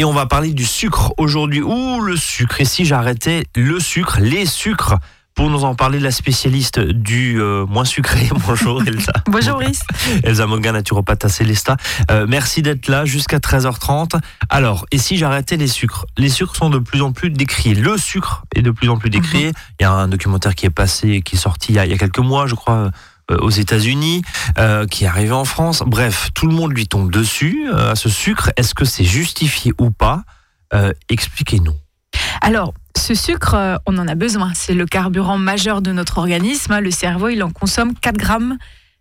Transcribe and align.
Et 0.00 0.04
on 0.04 0.14
va 0.14 0.24
parler 0.24 0.54
du 0.54 0.64
sucre 0.64 1.12
aujourd'hui. 1.18 1.60
Ouh, 1.60 2.00
le 2.00 2.16
sucre. 2.16 2.58
Et 2.62 2.64
si 2.64 2.86
j'arrêtais 2.86 3.44
le 3.54 3.78
sucre, 3.78 4.18
les 4.18 4.46
sucres 4.46 4.94
pour 5.34 5.50
nous 5.50 5.64
en 5.64 5.74
parler, 5.74 6.00
la 6.00 6.10
spécialiste 6.10 6.80
du 6.80 7.38
euh, 7.38 7.66
moins 7.66 7.84
sucré. 7.84 8.30
Bonjour 8.46 8.82
Elsa. 8.82 9.12
Bonjour 9.26 9.56
Brice. 9.56 9.82
Elsa 10.24 10.46
Moga, 10.46 10.72
naturopathe 10.72 11.26
à 11.26 11.28
Célesta. 11.28 11.76
Euh, 12.10 12.24
merci 12.26 12.62
d'être 12.62 12.88
là 12.88 13.04
jusqu'à 13.04 13.40
13h30. 13.40 14.18
Alors, 14.48 14.86
et 14.90 14.96
si 14.96 15.18
j'arrêtais 15.18 15.58
les 15.58 15.68
sucres? 15.68 16.06
Les 16.16 16.30
sucres 16.30 16.56
sont 16.56 16.70
de 16.70 16.78
plus 16.78 17.02
en 17.02 17.12
plus 17.12 17.28
décriés. 17.28 17.74
Le 17.74 17.98
sucre 17.98 18.44
est 18.56 18.62
de 18.62 18.70
plus 18.70 18.88
en 18.88 18.96
plus 18.96 19.10
décrié. 19.10 19.48
Mhm. 19.48 19.52
Il 19.80 19.82
y 19.82 19.86
a 19.86 19.92
un 19.92 20.08
documentaire 20.08 20.54
qui 20.54 20.64
est 20.64 20.70
passé, 20.70 21.20
qui 21.20 21.36
est 21.36 21.38
sorti 21.38 21.72
il 21.72 21.74
y 21.74 21.78
a, 21.78 21.84
il 21.84 21.90
y 21.90 21.94
a 21.94 21.98
quelques 21.98 22.20
mois, 22.20 22.46
je 22.46 22.54
crois, 22.54 22.90
aux 23.38 23.50
États-Unis, 23.50 24.22
euh, 24.58 24.86
qui 24.86 25.04
est 25.04 25.06
arrivé 25.06 25.32
en 25.32 25.44
France. 25.44 25.82
Bref, 25.86 26.30
tout 26.34 26.46
le 26.46 26.54
monde 26.54 26.72
lui 26.72 26.86
tombe 26.86 27.10
dessus 27.10 27.68
euh, 27.68 27.92
à 27.92 27.94
ce 27.96 28.08
sucre. 28.08 28.50
Est-ce 28.56 28.74
que 28.74 28.84
c'est 28.84 29.04
justifié 29.04 29.72
ou 29.78 29.90
pas 29.90 30.22
Expliquez-nous. 31.08 31.74
Alors, 32.42 32.74
ce 32.96 33.12
sucre, 33.12 33.80
on 33.86 33.98
en 33.98 34.06
a 34.06 34.14
besoin. 34.14 34.52
C'est 34.54 34.72
le 34.72 34.86
carburant 34.86 35.36
majeur 35.36 35.82
de 35.82 35.90
notre 35.90 36.18
organisme. 36.18 36.78
Le 36.78 36.92
cerveau, 36.92 37.28
il 37.28 37.42
en 37.42 37.50
consomme 37.50 37.92
4 38.00 38.16
grammes 38.16 38.56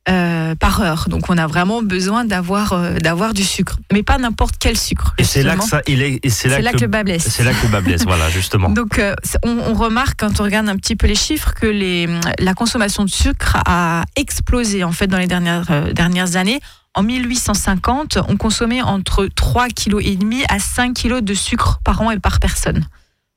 euh, 0.10 0.56
par 0.56 0.82
heure. 0.82 1.06
Donc 1.08 1.30
on 1.30 1.38
a 1.38 1.46
vraiment 1.46 1.84
besoin 1.84 2.26
d'avoir 2.26 2.74
euh, 2.74 2.94
d'avoir 2.96 3.34
du 3.36 3.44
sucre, 3.44 3.78
mais 3.94 4.02
pas 4.02 4.18
n'importe 4.18 4.56
quel 4.60 4.76
sucre. 4.76 5.14
Et 5.20 5.24
c'est 5.24 5.44
là 5.44 5.56
que 5.56 5.64
ça, 5.64 5.82
il 5.88 6.02
est, 6.02 6.28
c'est 6.30 6.48
là, 6.48 6.72
que, 6.72 6.80
le 6.80 6.88
bas 6.88 7.04
blesse. 7.04 7.30
C'est 7.30 7.44
là 7.44 7.52
que 7.54 7.68
le 7.68 7.72
bas 7.72 7.82
blesse, 7.82 8.06
voilà 8.06 8.28
justement. 8.30 8.70
Donc 8.72 8.98
euh, 8.98 9.14
on, 9.44 9.74
remarque 9.74 10.20
quand 10.20 10.40
on 10.40 10.44
regarde 10.46 10.68
un 10.68 10.78
petit 10.78 10.96
peu 10.96 11.06
les 11.06 11.16
chiffres 11.16 11.54
que 11.54 11.68
les, 11.68 12.10
la 12.40 12.54
consommation 12.56 13.06
de 13.06 13.10
sucre 13.10 13.58
a 13.66 14.04
explosé 14.16 14.84
en 14.84 14.92
fait 14.92 15.06
dans 15.06 15.20
les 15.20 15.28
dernières 15.28 15.94
dernières 15.94 16.36
années. 16.38 16.60
En 16.96 17.04
1850, 17.04 18.18
on 18.28 18.36
consommait 18.36 18.82
entre 18.82 19.26
3,5 19.26 19.74
kg 19.74 20.46
à 20.50 20.58
5 20.58 20.96
kg 20.96 21.20
de 21.20 21.36
sucre 21.36 21.82
par 21.84 22.02
an 22.02 22.10
et 22.10 22.20
par 22.20 22.40
personne. 22.40 22.84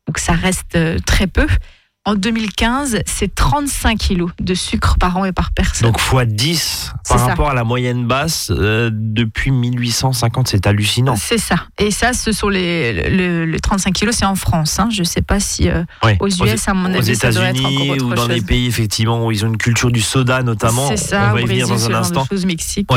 Donc 0.07 0.19
ça 0.19 0.33
reste 0.33 0.79
très 1.05 1.27
peu. 1.27 1.47
En 2.05 2.17
2015, 2.17 2.99
c'est 3.07 3.33
35 3.33 3.97
kilos 3.97 4.33
de 4.41 4.55
sucre 4.55 4.97
par 4.99 5.17
an 5.19 5.25
et 5.25 5.31
par 5.31 5.53
personne. 5.53 5.89
Donc 5.89 6.01
x 6.01 6.27
10 6.27 6.93
par 7.09 7.21
rapport 7.21 7.51
à 7.51 7.55
la 7.55 7.63
moyenne 7.63 8.09
basse 8.09 8.51
euh, 8.51 8.91
depuis 8.93 9.53
1850, 9.53 10.49
c'est 10.49 10.67
hallucinant. 10.67 11.15
C'est 11.15 11.39
ça. 11.39 11.55
Et 11.79 11.93
ça, 11.93 12.13
ce 12.13 12.33
sont 12.33 12.49
les, 12.49 13.57
35 13.63 13.93
kilos, 13.93 14.17
c'est 14.17 14.25
en 14.25 14.35
France. 14.35 14.81
Hein. 14.81 14.89
Je 14.91 15.01
ne 15.01 15.05
sais 15.05 15.23
pas 15.23 15.39
si 15.39 15.69
euh, 15.69 15.85
aux 16.19 16.27
US, 16.27 16.67
à 16.67 16.75
mon 16.75 16.93
avis, 16.93 17.15
ça 17.15 17.31
doit 17.31 17.45
être 17.45 17.65
encore 17.65 17.91
autre 17.91 18.05
ou 18.05 18.15
dans 18.15 18.27
les 18.27 18.41
pays 18.41 18.67
effectivement 18.67 19.25
où 19.25 19.31
ils 19.31 19.45
ont 19.45 19.49
une 19.49 19.57
culture 19.57 19.93
du 19.93 20.01
soda 20.01 20.43
notamment. 20.43 20.89
C'est 20.89 20.97
ça. 20.97 21.29
On 21.31 21.35
va 21.35 21.41
y 21.43 21.47
venir 21.47 21.69
dans 21.69 21.89
un 21.89 21.95
instant. 21.95 22.25
Chose, 22.29 22.47
Mexique. 22.47 22.89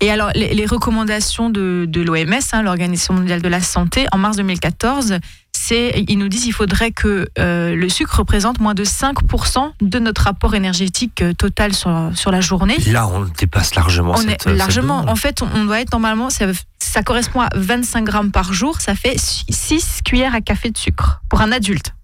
Et 0.00 0.10
alors, 0.10 0.30
les, 0.34 0.66
recommandations 0.66 1.48
de, 1.48 1.86
de 1.88 2.00
l'OMS, 2.00 2.40
hein, 2.52 2.62
l'Organisation 2.62 3.14
mondiale 3.14 3.40
de 3.40 3.48
la 3.48 3.60
santé, 3.60 4.06
en 4.10 4.18
mars 4.18 4.36
2014 4.36 5.20
c'est, 5.64 6.04
ils 6.08 6.18
nous 6.18 6.26
disent 6.26 6.42
qu'il 6.42 6.52
faudrait 6.52 6.90
que 6.90 7.28
euh, 7.38 7.76
le 7.76 7.88
sucre 7.88 8.18
représente 8.18 8.58
moins 8.58 8.74
de 8.74 8.84
5% 8.84 9.72
de 9.80 9.98
notre 10.00 10.22
rapport 10.22 10.56
énergétique 10.56 11.22
euh, 11.22 11.34
total 11.34 11.72
sur, 11.72 12.10
sur 12.14 12.32
la 12.32 12.40
journée. 12.40 12.76
Là, 12.88 13.06
on 13.06 13.26
dépasse 13.38 13.76
largement. 13.76 14.14
On 14.16 14.28
est 14.28 14.44
largement. 14.46 15.04
En 15.08 15.14
fait, 15.14 15.40
on 15.40 15.64
doit 15.64 15.80
être 15.80 15.92
normalement, 15.92 16.30
ça, 16.30 16.46
ça 16.80 17.04
correspond 17.04 17.42
à 17.42 17.48
25 17.54 18.02
grammes 18.04 18.32
par 18.32 18.52
jour. 18.52 18.80
Ça 18.80 18.96
fait 18.96 19.16
6 19.16 20.00
cuillères 20.04 20.34
à 20.34 20.40
café 20.40 20.70
de 20.70 20.76
sucre 20.76 21.22
pour 21.28 21.40
un 21.40 21.52
adulte. 21.52 21.94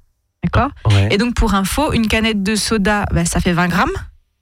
D'accord? 0.44 0.70
Et 1.10 1.18
donc, 1.18 1.34
pour 1.34 1.54
info, 1.54 1.92
une 1.92 2.06
canette 2.06 2.44
de 2.44 2.54
soda, 2.54 3.06
bah, 3.12 3.24
ça 3.24 3.40
fait 3.40 3.52
20 3.52 3.66
grammes. 3.66 3.90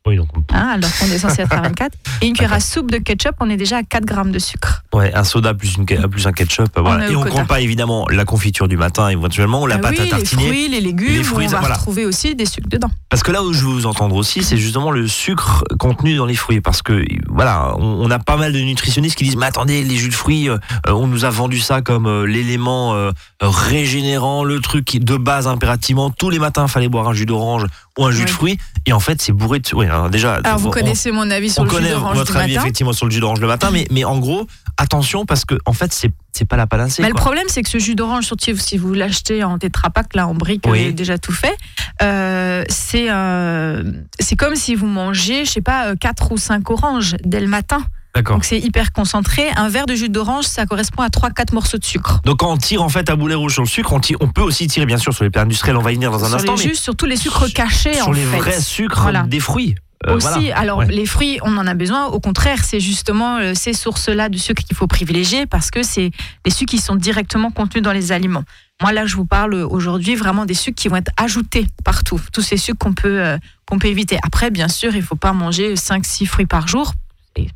Oui, 0.06 0.16
donc... 0.16 0.28
Hein, 0.52 0.68
alors 0.74 0.90
qu'on 0.98 1.06
est 1.06 1.18
censé 1.18 1.42
être 1.42 1.52
à 1.52 1.62
24. 1.62 1.92
Et 2.22 2.26
une 2.26 2.34
cuillère 2.34 2.52
à 2.52 2.60
soupe 2.60 2.90
de 2.92 2.98
ketchup, 2.98 3.34
on 3.40 3.50
est 3.50 3.56
déjà 3.56 3.78
à 3.78 3.82
4 3.82 4.04
grammes 4.04 4.30
de 4.30 4.38
sucre. 4.38 4.84
Ouais, 4.92 5.12
un 5.14 5.24
soda 5.24 5.52
plus, 5.52 5.76
une, 5.76 5.84
plus 5.84 6.26
un 6.28 6.32
ketchup. 6.32 6.68
Voilà. 6.76 7.10
Et 7.10 7.16
on 7.16 7.24
ne 7.24 7.30
compte 7.30 7.48
pas 7.48 7.60
évidemment 7.60 8.06
la 8.08 8.24
confiture 8.24 8.68
du 8.68 8.77
matin, 8.77 9.08
éventuellement, 9.08 9.62
ou 9.62 9.66
la 9.66 9.77
ah 9.77 9.78
pâte 9.78 9.98
à 9.98 10.06
tartiner. 10.06 10.42
Les 10.42 10.48
fruits, 10.48 10.68
les 10.68 10.80
légumes, 10.80 11.16
les 11.16 11.22
fruits, 11.24 11.46
on 11.48 11.60
va 11.60 11.74
retrouver 11.74 12.06
aussi 12.06 12.36
des 12.36 12.46
sucres 12.46 12.68
dedans. 12.68 12.90
Parce 13.08 13.22
que 13.22 13.32
là 13.32 13.42
où 13.42 13.52
je 13.52 13.64
veux 13.64 13.72
vous 13.72 13.86
entendre 13.86 14.14
aussi, 14.14 14.44
c'est 14.44 14.56
justement 14.56 14.92
le 14.92 15.08
sucre 15.08 15.64
contenu 15.78 16.16
dans 16.16 16.27
les 16.27 16.36
fruits. 16.36 16.61
Parce 16.61 16.83
que 16.83 17.05
voilà, 17.28 17.74
on, 17.78 18.11
a 18.11 18.18
pas 18.20 18.36
mal 18.36 18.52
de 18.52 18.61
nutritionnistes 18.61 19.16
qui 19.16 19.24
disent 19.24 19.36
Mais 19.36 19.46
attendez, 19.46 19.83
les 19.83 19.96
jus 19.96 20.08
de 20.08 20.14
fruits, 20.14 20.48
euh, 20.48 20.58
on 20.86 21.08
nous 21.08 21.24
a 21.24 21.30
vendu 21.30 21.58
ça 21.58 21.83
comme 21.83 22.06
euh, 22.06 22.24
l'élément 22.27 22.95
euh, 22.95 23.11
régénérant, 23.40 24.45
le 24.45 24.61
truc 24.61 24.96
de 24.96 25.16
base 25.16 25.48
impérativement. 25.48 26.11
Tous 26.11 26.30
les 26.30 26.39
matins, 26.39 26.66
il 26.66 26.70
fallait 26.70 26.89
boire 26.89 27.08
un 27.08 27.12
jus 27.12 27.27
d'orange 27.27 27.66
ou 27.98 28.05
un 28.05 28.11
jus 28.11 28.24
de 28.24 28.30
fruits. 28.30 28.58
Et 28.86 28.92
en 28.92 29.01
fait, 29.01 29.20
c'est 29.20 29.33
bourré 29.33 29.58
de. 29.58 29.68
Oui, 29.74 29.86
alors 29.86 30.11
déjà. 30.11 30.34
Alors 30.45 30.58
vous 30.58 30.70
connaissez 30.70 31.11
mon 31.11 31.30
avis 31.30 31.51
sur 31.51 31.64
le 31.64 31.70
jus 31.70 31.77
d'orange. 31.77 32.02
On 32.02 32.08
connaît 32.08 32.18
votre 32.18 32.36
avis 32.36 32.55
effectivement 32.55 32.92
sur 32.92 33.07
le 33.07 33.12
jus 33.12 33.20
d'orange 33.20 33.40
le 33.40 33.46
matin, 33.46 33.70
mais, 33.73 33.86
mais 33.90 34.05
en 34.05 34.18
gros, 34.18 34.46
attention 34.77 35.27
parce 35.27 35.45
que 35.45 35.57
en 35.67 35.73
fait, 35.73 35.92
c'est 35.92 36.11
c'est 36.33 36.45
pas 36.45 36.57
la 36.57 36.67
panacée. 36.67 37.02
Mais 37.02 37.08
le 37.08 37.14
problème, 37.14 37.46
c'est 37.48 37.62
que 37.62 37.68
ce 37.68 37.79
jus 37.79 37.95
d'orange, 37.95 38.27
surtout 38.27 38.55
si 38.57 38.77
vous 38.77 38.92
l'achetez 38.92 39.42
en 39.42 39.58
tétrapac, 39.58 40.14
là, 40.14 40.29
en 40.29 40.34
brique, 40.34 40.64
oui. 40.68 40.92
déjà 40.92 41.17
tout 41.17 41.33
fait, 41.33 41.57
euh, 42.02 42.62
c'est 42.68 43.11
euh, 43.11 43.83
c'est 44.20 44.36
comme 44.36 44.55
si 44.55 44.74
vous 44.74 44.86
mangez, 44.86 45.45
je 45.45 45.51
sais 45.51 45.63
pas, 45.63 45.96
4 45.96 46.23
euh, 46.23 46.34
ou 46.34 46.36
5 46.36 46.70
oranges 46.70 47.17
dès 47.24 47.40
le 47.40 47.48
matin. 47.48 47.83
Donc 48.22 48.44
c'est 48.44 48.58
hyper 48.58 48.92
concentré. 48.92 49.48
Un 49.56 49.68
verre 49.68 49.86
de 49.86 49.94
jus 49.94 50.08
d'orange, 50.08 50.44
ça 50.44 50.66
correspond 50.66 51.02
à 51.02 51.08
3-4 51.08 51.54
morceaux 51.54 51.78
de 51.78 51.84
sucre. 51.84 52.20
Donc 52.24 52.38
quand 52.38 52.52
on 52.52 52.56
tire 52.56 52.82
en 52.82 52.88
fait 52.88 53.08
à 53.10 53.16
boulet 53.16 53.34
rouge 53.34 53.54
sur 53.54 53.62
le 53.62 53.68
sucre, 53.68 53.92
on, 53.92 54.00
on 54.20 54.28
peut 54.28 54.42
aussi 54.42 54.66
tirer 54.66 54.86
bien 54.86 54.98
sûr 54.98 55.12
sur 55.12 55.24
les 55.24 55.30
plats 55.30 55.42
industriels, 55.42 55.77
on 55.77 55.82
va 55.82 55.92
y 55.92 55.94
venir 55.94 56.10
dans 56.10 56.24
un 56.24 56.32
instant. 56.32 56.54
Les 56.56 56.74
sur 56.74 56.96
tous 56.96 57.06
les 57.06 57.16
sucres 57.16 57.52
cachés 57.52 57.94
sur 57.94 58.12
les 58.12 58.24
vrais 58.24 58.60
sucres 58.60 59.10
des 59.27 59.40
fruits. 59.40 59.74
Euh, 60.06 60.16
aussi, 60.16 60.52
alors 60.52 60.82
les 60.82 61.06
fruits, 61.06 61.38
on 61.42 61.56
en 61.56 61.66
a 61.66 61.74
besoin. 61.74 62.06
Au 62.06 62.20
contraire, 62.20 62.64
c'est 62.64 62.80
justement 62.80 63.38
euh, 63.38 63.52
ces 63.54 63.72
sources-là 63.72 64.28
de 64.28 64.36
sucre 64.36 64.62
qu'il 64.62 64.77
faut 64.77 64.86
privilégier 64.86 65.46
parce 65.46 65.70
que 65.70 65.83
c'est 65.83 66.10
les 66.44 66.50
sucres 66.50 66.70
qui 66.70 66.78
sont 66.78 66.96
directement 66.96 67.50
contenus 67.50 67.83
dans 67.83 67.92
les 67.92 68.12
aliments. 68.12 68.44
Moi, 68.83 68.92
là, 68.92 69.06
je 69.06 69.16
vous 69.16 69.24
parle 69.24 69.54
aujourd'hui 69.54 70.14
vraiment 70.14 70.44
des 70.44 70.54
sucres 70.54 70.80
qui 70.80 70.88
vont 70.88 70.96
être 70.96 71.12
ajoutés 71.16 71.66
partout. 71.83 72.20
Tous 72.33 72.42
ces 72.42 72.58
sucres 72.58 72.78
qu'on 72.78 72.92
peut, 72.92 73.20
euh, 73.20 73.38
qu'on 73.66 73.78
peut 73.78 73.88
éviter. 73.88 74.18
Après, 74.22 74.50
bien 74.50 74.68
sûr, 74.68 74.94
il 74.94 75.00
ne 75.00 75.04
faut 75.04 75.16
pas 75.16 75.33
manger 75.33 75.74
5-6 75.74 76.27
fruits 76.27 76.46
par 76.46 76.68
jour 76.68 76.92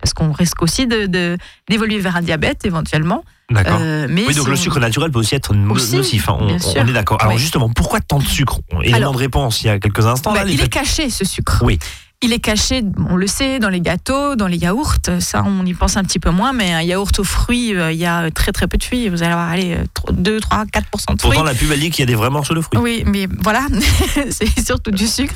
parce 0.01 0.15
qu'on 0.15 0.33
risque 0.33 0.63
aussi 0.63 0.87
de, 0.87 1.37
d'évoluer 1.69 1.99
vers 1.99 2.17
un 2.17 2.23
diabète 2.23 2.65
éventuellement. 2.65 3.25
D'accord. 3.51 3.81
mais 3.81 4.25
oui, 4.29 4.35
donc 4.35 4.47
le 4.47 4.55
sucre 4.55 4.79
naturel 4.79 5.11
peut 5.11 5.19
aussi 5.19 5.35
être 5.35 5.55
nocif. 5.55 6.29
Hein. 6.29 6.39
on, 6.41 6.87
est 6.87 6.93
d'accord. 6.93 7.19
Alors 7.21 7.37
justement, 7.37 7.69
pourquoi 7.69 8.01
tant 8.01 8.19
de 8.19 8.25
sucre? 8.25 8.61
Élément 8.83 9.13
de 9.13 9.19
réponse 9.19 9.63
il 9.63 9.67
y 9.67 9.71
a 9.71 9.79
quelques 9.79 10.07
instants. 10.07 10.33
Bah, 10.33 10.45
il 10.47 10.61
est 10.61 10.69
caché 10.69 11.11
ce 11.11 11.25
sucre. 11.25 11.61
Oui. 11.63 11.79
Il 12.23 12.35
est 12.35 12.39
caché, 12.39 12.83
on 13.09 13.17
le 13.17 13.27
sait, 13.27 13.61
dans 13.61 13.71
les 13.71 13.81
gâteaux, 13.81 14.37
dans 14.37 14.47
les 14.47 14.59
yaourts. 14.59 14.97
Ça, 15.21 15.43
on 15.43 15.65
y 15.65 15.73
pense 15.73 15.97
un 15.97 16.05
petit 16.05 16.19
peu 16.19 16.29
moins, 16.29 16.53
mais 16.53 16.71
un 16.71 16.83
yaourt 16.83 17.19
aux 17.19 17.25
fruits, 17.25 17.75
euh, 17.75 17.93
il 17.93 17.99
y 17.99 18.05
a 18.05 18.31
très 18.31 18.53
très 18.53 18.67
peu 18.67 18.77
de 18.77 18.85
fruits. 18.85 19.09
Vous 19.09 19.23
allez 19.23 19.33
avoir 19.33 19.49
allez, 19.49 19.79
2, 20.13 20.39
3, 20.39 20.67
4% 20.67 20.67
de 20.67 20.99
fruits. 21.01 21.17
Pourtant, 21.23 21.45
la 21.45 21.55
pub, 21.55 21.71
elle 21.73 21.81
dit 21.81 21.89
qu'il 21.89 22.01
y 22.01 22.03
a 22.03 22.07
des 22.07 22.15
vrais 22.15 22.29
morceaux 22.29 22.53
de 22.53 22.61
fruits. 22.61 22.79
Oui, 22.79 23.05
mais 23.07 23.27
voilà, 23.39 23.67
c'est 24.31 24.61
surtout 24.61 24.91
du 24.91 25.07
sucre. 25.07 25.35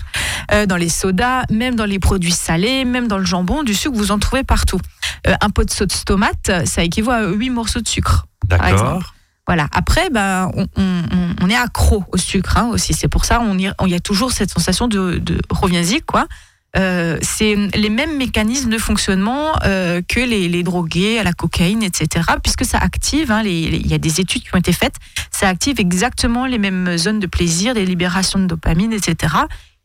Euh, 0.53 0.67
dans 0.67 0.77
les 0.77 0.91
sodas, 0.91 1.45
même 1.51 1.75
dans 1.75 1.87
les 1.87 1.99
produits 1.99 2.33
salés, 2.33 2.85
même 2.85 3.09
dans 3.09 3.17
le 3.17 3.25
jambon, 3.25 3.63
du 3.63 3.73
sucre, 3.73 3.97
vous 3.97 4.11
en 4.11 4.19
trouvez 4.19 4.45
partout. 4.45 4.79
Euh, 5.27 5.35
un 5.41 5.49
pot 5.49 5.65
de 5.65 5.71
sauce 5.71 6.05
tomate, 6.05 6.53
ça 6.67 6.85
équivaut 6.85 7.13
à 7.13 7.29
8 7.29 7.49
morceaux 7.49 7.81
de 7.81 7.89
sucre. 7.89 8.27
D'accord. 8.47 9.15
Voilà. 9.47 9.69
Après, 9.73 10.11
ben, 10.11 10.51
on, 10.77 11.49
est 11.49 11.57
accro 11.57 12.05
au 12.13 12.19
sucre 12.19 12.59
hein, 12.59 12.69
aussi. 12.73 12.93
C'est 12.93 13.09
pour 13.09 13.25
ça 13.25 13.41
on 13.41 13.59
y, 13.59 13.71
y, 13.87 13.95
a 13.95 14.01
toujours 14.01 14.33
cette 14.33 14.51
sensation 14.51 14.87
de, 14.87 15.17
de 15.17 15.39
reviens-y, 15.49 16.03
quoi. 16.03 16.27
Euh, 16.77 17.19
c'est 17.23 17.55
les 17.75 17.91
mêmes 17.91 18.17
mécanismes 18.17 18.71
de 18.71 18.79
fonctionnement 18.79 19.53
euh, 19.65 20.03
que 20.07 20.21
les, 20.21 20.63
drogués 20.63 21.19
à 21.19 21.23
la 21.23 21.33
cocaïne, 21.33 21.83
etc. 21.83 22.27
Puisque 22.43 22.65
ça 22.65 22.79
active, 22.79 23.31
hein, 23.31 23.43
il 23.45 23.87
y 23.87 23.95
a 23.95 23.99
des 23.99 24.21
études 24.21 24.43
qui 24.43 24.55
ont 24.55 24.59
été 24.59 24.73
faites, 24.73 24.97
ça 25.31 25.49
active 25.49 25.79
exactement 25.79 26.47
les 26.47 26.59
mêmes 26.59 26.97
zones 26.97 27.21
de 27.21 27.27
plaisir, 27.27 27.75
des 27.75 27.85
libérations 27.85 28.39
de 28.39 28.47
dopamine, 28.47 28.93
etc. 28.93 29.35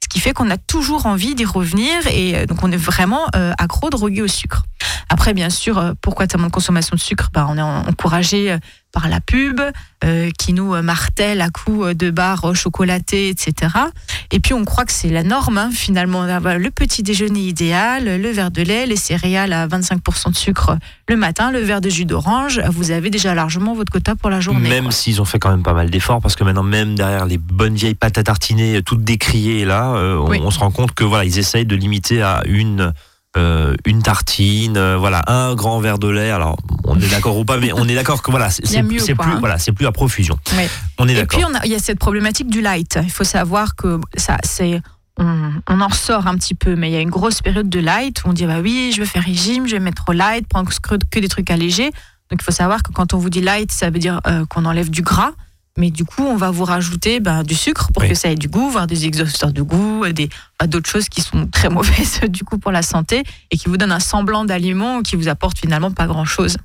Ce 0.01 0.07
qui 0.07 0.19
fait 0.19 0.33
qu'on 0.33 0.49
a 0.49 0.57
toujours 0.57 1.05
envie 1.05 1.35
d'y 1.35 1.45
revenir 1.45 2.07
et 2.07 2.35
euh, 2.35 2.45
donc 2.45 2.63
on 2.63 2.71
est 2.71 2.77
vraiment 2.77 3.25
accro 3.57 3.89
drogué 3.89 4.21
au 4.21 4.27
sucre. 4.27 4.63
Après, 5.07 5.33
bien 5.33 5.49
sûr, 5.49 5.93
pourquoi 6.01 6.27
tellement 6.27 6.47
de 6.47 6.51
consommation 6.51 6.95
de 6.95 7.01
sucre? 7.01 7.29
Ben, 7.33 7.47
On 7.49 7.57
est 7.57 7.61
encouragé 7.61 8.57
par 8.91 9.07
la 9.07 9.21
pub, 9.21 9.61
euh, 10.03 10.31
qui 10.37 10.53
nous 10.53 10.81
martèle 10.81 11.41
à 11.41 11.49
coups 11.49 11.95
de 11.95 12.09
barres 12.09 12.55
chocolatées, 12.55 13.29
etc. 13.29 13.71
Et 14.31 14.39
puis 14.39 14.53
on 14.53 14.65
croit 14.65 14.85
que 14.85 14.91
c'est 14.91 15.09
la 15.09 15.23
norme, 15.23 15.57
hein, 15.57 15.69
finalement, 15.71 16.25
d'avoir 16.25 16.57
le 16.57 16.71
petit 16.71 17.03
déjeuner 17.03 17.41
idéal, 17.41 18.05
le 18.05 18.29
verre 18.29 18.51
de 18.51 18.61
lait, 18.61 18.87
les 18.87 18.95
céréales 18.95 19.53
à 19.53 19.67
25% 19.67 20.31
de 20.31 20.35
sucre 20.35 20.77
le 21.07 21.15
matin, 21.15 21.51
le 21.51 21.59
verre 21.59 21.81
de 21.81 21.89
jus 21.89 22.05
d'orange. 22.05 22.61
Vous 22.71 22.91
avez 22.91 23.09
déjà 23.09 23.35
largement 23.35 23.73
votre 23.73 23.91
quota 23.91 24.15
pour 24.15 24.29
la 24.29 24.39
journée. 24.39 24.69
Même 24.69 24.91
s'ils 24.91 25.21
ont 25.21 25.25
fait 25.25 25.39
quand 25.39 25.51
même 25.51 25.63
pas 25.63 25.73
mal 25.73 25.89
d'efforts, 25.89 26.21
parce 26.21 26.35
que 26.35 26.43
maintenant, 26.43 26.63
même 26.63 26.95
derrière 26.95 27.25
les 27.25 27.37
bonnes 27.37 27.75
vieilles 27.75 27.95
pâtes 27.95 28.17
à 28.17 28.23
tartiner, 28.23 28.81
toutes 28.83 29.03
décriées 29.03 29.65
là, 29.65 29.93
euh, 29.93 30.17
on, 30.17 30.45
on, 30.45 30.51
se 30.51 30.59
rend 30.59 30.71
compte 30.71 30.93
que 30.93 31.03
voilà, 31.03 31.25
ils 31.25 31.37
essayent 31.37 31.65
de 31.65 31.75
limiter 31.75 32.21
à 32.21 32.41
une 32.45 32.93
euh, 33.37 33.75
une 33.85 34.01
tartine, 34.01 34.77
euh, 34.77 34.97
voilà, 34.97 35.21
un 35.27 35.53
grand 35.55 35.79
verre 35.79 35.99
de 35.99 36.07
lait. 36.07 36.31
Alors, 36.31 36.57
on 36.83 36.99
est 36.99 37.09
d'accord 37.09 37.37
ou 37.37 37.45
pas, 37.45 37.57
mais 37.57 37.71
on 37.73 37.87
est 37.87 37.95
d'accord 37.95 38.23
que 38.23 38.31
voilà, 38.31 38.49
c'est 38.63 38.83
plus, 38.83 39.09
hein. 39.09 39.37
voilà, 39.39 39.59
c'est 39.59 39.71
plus 39.71 39.85
à 39.85 39.91
profusion. 39.91 40.37
On 40.97 41.07
est 41.07 41.13
d'accord. 41.13 41.39
Et 41.39 41.43
puis 41.43 41.53
il 41.65 41.71
y 41.71 41.75
a 41.75 41.79
cette 41.79 41.99
problématique 41.99 42.49
du 42.49 42.61
light. 42.61 42.99
Il 43.03 43.11
faut 43.11 43.23
savoir 43.23 43.75
que 43.75 43.99
ça, 44.17 44.37
c'est 44.43 44.81
on, 45.19 45.81
en 45.81 45.89
sort 45.89 46.27
un 46.27 46.35
petit 46.35 46.55
peu, 46.55 46.75
mais 46.75 46.89
il 46.89 46.93
y 46.93 46.97
a 46.97 47.01
une 47.01 47.09
grosse 47.09 47.41
période 47.41 47.69
de 47.69 47.79
light 47.79 48.23
où 48.23 48.29
on 48.29 48.33
dit 48.33 48.45
bah 48.45 48.61
oui, 48.61 48.91
je 48.95 49.01
veux 49.01 49.05
faire 49.05 49.23
régime, 49.23 49.67
je 49.67 49.73
vais 49.73 49.79
mettre 49.79 50.05
au 50.07 50.13
light, 50.13 50.47
prendre 50.47 50.69
que 50.81 51.19
des 51.19 51.27
trucs 51.27 51.51
allégés. 51.51 51.91
Donc 52.29 52.41
il 52.41 52.43
faut 52.43 52.51
savoir 52.51 52.83
que 52.83 52.91
quand 52.91 53.13
on 53.13 53.17
vous 53.17 53.29
dit 53.29 53.41
light, 53.41 53.71
ça 53.71 53.89
veut 53.89 53.99
dire 53.99 54.21
euh, 54.27 54.45
qu'on 54.45 54.65
enlève 54.65 54.89
du 54.89 55.01
gras. 55.01 55.31
Mais 55.79 55.89
du 55.91 56.03
coup, 56.05 56.23
on 56.23 56.35
va 56.35 56.51
vous 56.51 56.65
rajouter 56.65 57.19
ben, 57.21 57.41
du 57.43 57.55
sucre 57.55 57.89
pour 57.93 58.03
Oui. 58.03 58.09
que 58.09 58.15
ça 58.15 58.29
ait 58.29 58.35
du 58.35 58.49
goût, 58.49 58.69
voire 58.69 58.85
des 58.85 59.05
exhausteurs 59.05 59.51
de 59.53 59.61
goût, 59.61 60.05
des 60.11 60.29
d'autres 60.67 60.89
choses 60.89 61.07
qui 61.09 61.21
sont 61.21 61.47
très 61.47 61.69
mauvaises 61.77 62.19
du 62.29 62.43
coup 62.43 62.57
pour 62.59 62.71
la 62.71 62.81
santé 62.81 63.23
et 63.49 63.57
qui 63.57 63.69
vous 63.69 63.77
donnent 63.77 63.93
un 63.93 63.99
semblant 64.01 64.43
d'aliment 64.45 65.01
qui 65.01 65.15
vous 65.15 65.29
apporte 65.29 65.57
finalement 65.57 65.89
pas 65.91 66.05
grand 66.05 66.25
chose. 66.25 66.57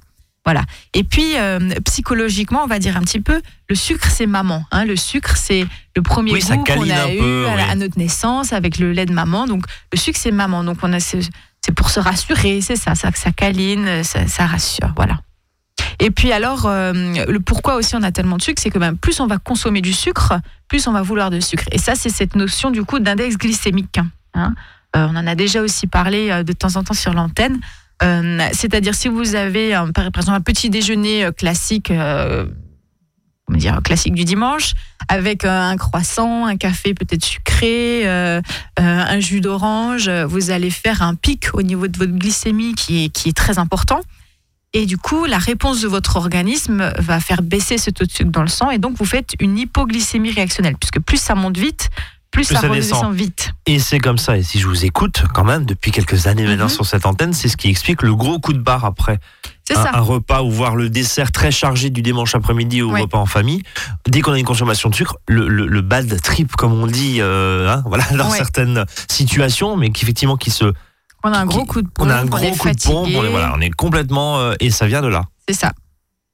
Voilà. 0.44 0.64
Et 0.92 1.04
puis 1.04 1.36
euh, 1.36 1.58
psychologiquement, 1.86 2.62
on 2.64 2.66
va 2.66 2.78
dire 2.78 2.96
un 2.98 3.00
petit 3.02 3.20
peu, 3.20 3.40
le 3.70 3.74
sucre 3.76 4.08
c'est 4.10 4.26
maman. 4.26 4.64
Hein. 4.72 4.84
Le 4.84 4.96
sucre 4.96 5.36
c'est 5.36 5.64
le 5.96 6.02
premier 6.02 6.32
Oui, 6.32 6.40
goût 6.40 6.64
qu'on 6.64 6.90
a 6.90 7.10
eu 7.14 7.18
peu, 7.18 7.46
à, 7.48 7.54
la- 7.56 7.64
oui. 7.64 7.70
à 7.70 7.74
notre 7.76 7.98
naissance 7.98 8.52
avec 8.52 8.78
le 8.78 8.92
lait 8.92 9.06
de 9.06 9.14
maman. 9.14 9.46
Donc 9.46 9.64
le 9.92 9.96
sucre 9.98 10.18
c'est 10.20 10.32
maman. 10.32 10.62
Donc 10.64 10.78
on 10.82 10.92
a 10.92 11.00
ce- 11.00 11.16
c'est 11.64 11.72
pour 11.72 11.88
se 11.88 11.98
rassurer, 12.00 12.60
c'est 12.60 12.76
ça, 12.76 12.94
ça, 12.94 13.10
ça 13.14 13.30
câline, 13.32 14.02
ça, 14.04 14.26
ça 14.26 14.44
rassure, 14.44 14.92
voilà. 14.96 15.20
Et 16.00 16.10
puis 16.10 16.32
alors, 16.32 16.66
euh, 16.66 16.92
le 16.92 17.40
pourquoi 17.40 17.76
aussi 17.76 17.94
on 17.96 18.02
a 18.02 18.12
tellement 18.12 18.36
de 18.36 18.42
sucre, 18.42 18.60
c'est 18.60 18.70
que 18.70 18.78
ben, 18.78 18.96
plus 18.96 19.20
on 19.20 19.26
va 19.26 19.38
consommer 19.38 19.80
du 19.80 19.92
sucre, 19.92 20.34
plus 20.68 20.86
on 20.86 20.92
va 20.92 21.02
vouloir 21.02 21.30
de 21.30 21.40
sucre. 21.40 21.64
Et 21.72 21.78
ça, 21.78 21.94
c'est 21.94 22.10
cette 22.10 22.36
notion 22.36 22.70
du 22.70 22.84
coup 22.84 22.98
d'index 22.98 23.36
glycémique. 23.36 23.98
hein. 24.34 24.54
Euh, 24.96 25.08
on 25.10 25.16
en 25.16 25.26
a 25.26 25.34
déjà 25.34 25.60
aussi 25.60 25.86
parlé 25.86 26.30
euh, 26.30 26.42
de 26.42 26.52
temps 26.52 26.76
en 26.76 26.84
temps 26.84 26.94
sur 26.94 27.12
l'antenne. 27.14 27.58
C'est-à-dire 28.52 28.94
si 28.94 29.08
vous 29.08 29.34
avez 29.34 29.70
par 29.94 30.04
exemple 30.04 30.36
un 30.36 30.40
petit 30.42 30.68
déjeuner 30.68 31.26
classique, 31.38 31.88
comment 31.88 33.58
dire, 33.58 33.80
classique 33.82 34.12
du 34.12 34.24
dimanche, 34.24 34.74
avec 35.08 35.46
un 35.46 35.74
croissant, 35.78 36.44
un 36.44 36.58
café 36.58 36.92
peut-être 36.92 37.24
sucré, 37.24 38.06
un 38.76 39.20
jus 39.20 39.40
d'orange, 39.40 40.10
vous 40.10 40.50
allez 40.50 40.68
faire 40.68 41.00
un 41.00 41.14
pic 41.14 41.54
au 41.54 41.62
niveau 41.62 41.88
de 41.88 41.96
votre 41.96 42.12
glycémie 42.12 42.74
qui 42.74 43.06
est 43.06 43.36
très 43.36 43.58
important. 43.58 44.02
Et 44.76 44.86
du 44.86 44.98
coup, 44.98 45.24
la 45.24 45.38
réponse 45.38 45.80
de 45.80 45.88
votre 45.88 46.16
organisme 46.16 46.92
va 46.98 47.20
faire 47.20 47.42
baisser 47.42 47.78
ce 47.78 47.90
taux 47.90 48.04
de 48.04 48.10
sucre 48.10 48.30
dans 48.30 48.42
le 48.42 48.48
sang 48.48 48.70
et 48.70 48.78
donc 48.78 48.96
vous 48.98 49.04
faites 49.04 49.34
une 49.40 49.56
hypoglycémie 49.56 50.32
réactionnelle 50.32 50.74
puisque 50.78 50.98
plus 51.00 51.16
ça 51.16 51.34
monte 51.36 51.56
vite, 51.56 51.90
plus, 52.32 52.46
Plus 52.48 52.54
ça, 52.56 52.60
ça 52.62 52.68
redescend 52.68 52.98
descend. 52.98 53.14
vite. 53.14 53.52
Et 53.66 53.78
c'est 53.78 54.00
comme 54.00 54.18
ça. 54.18 54.36
Et 54.36 54.42
si 54.42 54.58
je 54.58 54.66
vous 54.66 54.84
écoute, 54.84 55.22
quand 55.32 55.44
même, 55.44 55.64
depuis 55.64 55.92
quelques 55.92 56.26
années 56.26 56.44
maintenant 56.44 56.64
Mhm. 56.64 56.70
sur 56.70 56.84
cette 56.86 57.06
antenne, 57.06 57.32
c'est 57.32 57.46
ce 57.48 57.56
qui 57.56 57.68
explique 57.68 58.02
le 58.02 58.12
gros 58.16 58.40
coup 58.40 58.52
de 58.52 58.58
barre 58.58 58.84
après. 58.84 59.20
C'est 59.62 59.76
un, 59.76 59.82
ça. 59.84 59.90
un 59.94 60.00
repas 60.00 60.42
ou 60.42 60.50
voir 60.50 60.74
le 60.74 60.90
dessert 60.90 61.30
très 61.30 61.52
chargé 61.52 61.90
du 61.90 62.02
dimanche 62.02 62.34
après-midi 62.34 62.82
ou 62.82 62.92
Oui. 62.92 63.02
repas 63.02 63.18
en 63.18 63.26
famille. 63.26 63.62
Dès 64.08 64.20
qu'on 64.20 64.32
a 64.32 64.38
une 64.40 64.44
consommation 64.44 64.90
de 64.90 64.96
sucre, 64.96 65.16
le, 65.28 65.46
le, 65.46 65.68
le 65.68 65.80
bad 65.82 66.20
trip, 66.20 66.56
comme 66.56 66.72
on 66.72 66.88
dit, 66.88 67.18
euh, 67.20 67.68
hein, 67.70 67.84
voilà, 67.86 68.02
dans 68.18 68.28
Ouais. 68.28 68.36
certaines 68.36 68.84
situations, 69.08 69.76
mais 69.76 69.90
qu'effectivement 69.90 70.36
qui 70.36 70.50
se, 70.50 70.72
On 71.24 71.32
a 71.32 71.38
un 71.38 71.46
gros 71.46 71.64
coup 71.64 71.80
de 71.82 71.88
pompe, 71.88 72.06
on 72.06 72.10
a 72.10 72.16
un 72.16 72.24
gros 72.26 72.54
coup 72.54 72.68
de 72.70 72.80
pompe, 72.82 73.08
on 73.14 73.24
est, 73.24 73.28
voilà, 73.28 73.52
on 73.56 73.60
est 73.60 73.70
complètement, 73.70 74.38
euh, 74.40 74.54
et 74.60 74.70
ça 74.70 74.86
vient 74.86 75.00
de 75.02 75.08
là. 75.08 75.24
C'est 75.48 75.54
ça. 75.54 75.72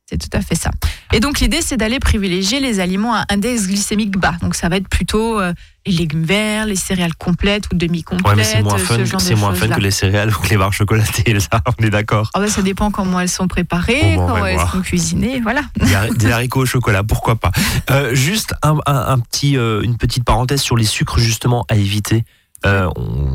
C'est 0.08 0.18
tout 0.18 0.36
à 0.36 0.40
fait 0.40 0.56
ça. 0.56 0.72
Et 1.12 1.20
donc 1.20 1.38
l'idée, 1.38 1.60
c'est 1.62 1.76
d'aller 1.76 2.00
privilégier 2.00 2.58
les 2.58 2.80
aliments 2.80 3.14
à 3.14 3.24
index 3.30 3.68
glycémique 3.68 4.18
bas. 4.18 4.34
Donc 4.42 4.56
ça 4.56 4.68
va 4.68 4.74
être 4.78 4.88
plutôt 4.88 5.38
euh, 5.38 5.52
les 5.86 5.92
légumes 5.92 6.24
verts, 6.24 6.66
les 6.66 6.74
céréales 6.74 7.14
complètes 7.14 7.66
ou 7.72 7.76
demi-complètes, 7.76 8.26
Ouais, 8.26 8.34
mais 8.34 8.42
c'est 8.42 8.60
moins 8.64 8.74
euh, 8.74 8.78
fun, 8.78 8.96
ce 9.20 9.34
moins 9.34 9.54
fun 9.54 9.68
que 9.68 9.78
les 9.80 9.92
céréales 9.92 10.34
ou 10.34 10.40
que 10.40 10.48
les 10.48 10.56
barres 10.56 10.72
chocolatées, 10.72 11.38
ça, 11.38 11.60
on 11.78 11.84
est 11.84 11.90
d'accord. 11.90 12.28
Ah 12.34 12.40
bah, 12.40 12.48
ça 12.48 12.60
dépend 12.62 12.90
comment 12.90 13.20
elles 13.20 13.28
sont 13.28 13.46
préparées, 13.46 14.16
Bon, 14.16 14.26
va 14.26 14.32
comment 14.32 14.46
elles 14.46 14.54
voir. 14.56 14.72
sont 14.72 14.80
cuisinées, 14.80 15.38
voilà. 15.40 15.62
Des 15.76 15.94
har- 15.94 16.12
des 16.12 16.32
haricots 16.32 16.62
au 16.62 16.66
chocolat, 16.66 17.04
pourquoi 17.04 17.36
pas. 17.36 17.52
Euh, 17.92 18.12
juste 18.12 18.54
un, 18.64 18.78
un- 18.86 19.06
un 19.12 19.18
petit, 19.20 19.56
euh, 19.56 19.80
une 19.82 19.96
petite 19.96 20.24
parenthèse 20.24 20.60
sur 20.60 20.76
les 20.76 20.84
sucres 20.84 21.20
justement 21.20 21.64
à 21.68 21.76
éviter. 21.76 22.24
Euh, 22.66 22.88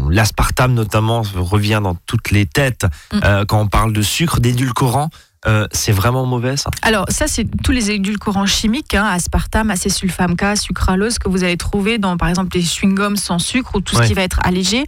L'aspartame 0.10 0.74
notamment 0.74 1.24
revient 1.36 1.80
dans 1.84 1.96
toutes 2.06 2.32
les 2.32 2.46
têtes 2.46 2.86
Mm. 3.14 3.20
euh, 3.24 3.46
quand 3.46 3.60
on 3.62 3.68
parle 3.68 3.92
de 3.94 4.02
sucre, 4.02 4.40
d'édulcorant. 4.40 5.10
euh, 5.48 5.68
c'est 5.72 5.92
vraiment 5.92 6.26
mauvais 6.26 6.58
ça? 6.58 6.72
Alors 6.82 7.06
ça, 7.10 7.28
c'est 7.28 7.46
tous 7.64 7.72
les 7.72 7.92
édulcorants 7.92 8.48
chimiques, 8.48 8.96
hein, 8.96 9.06
aspartame, 9.06 9.70
acésulfame 9.70 10.36
K, 10.36 10.58
sucralose, 10.58 11.20
que 11.20 11.30
vous 11.30 11.44
allez 11.44 11.56
trouver 11.58 12.00
dans, 12.00 12.18
par 12.18 12.30
exemple, 12.30 12.58
les 12.58 12.64
chewing-gums 12.64 13.16
sans 13.16 13.38
sucre 13.38 13.76
ou 13.76 13.82
tout 13.82 13.96
Ouais. 13.96 14.04
ce 14.04 14.08
qui 14.08 14.14
va 14.16 14.24
être 14.24 14.40
allégé. 14.44 14.86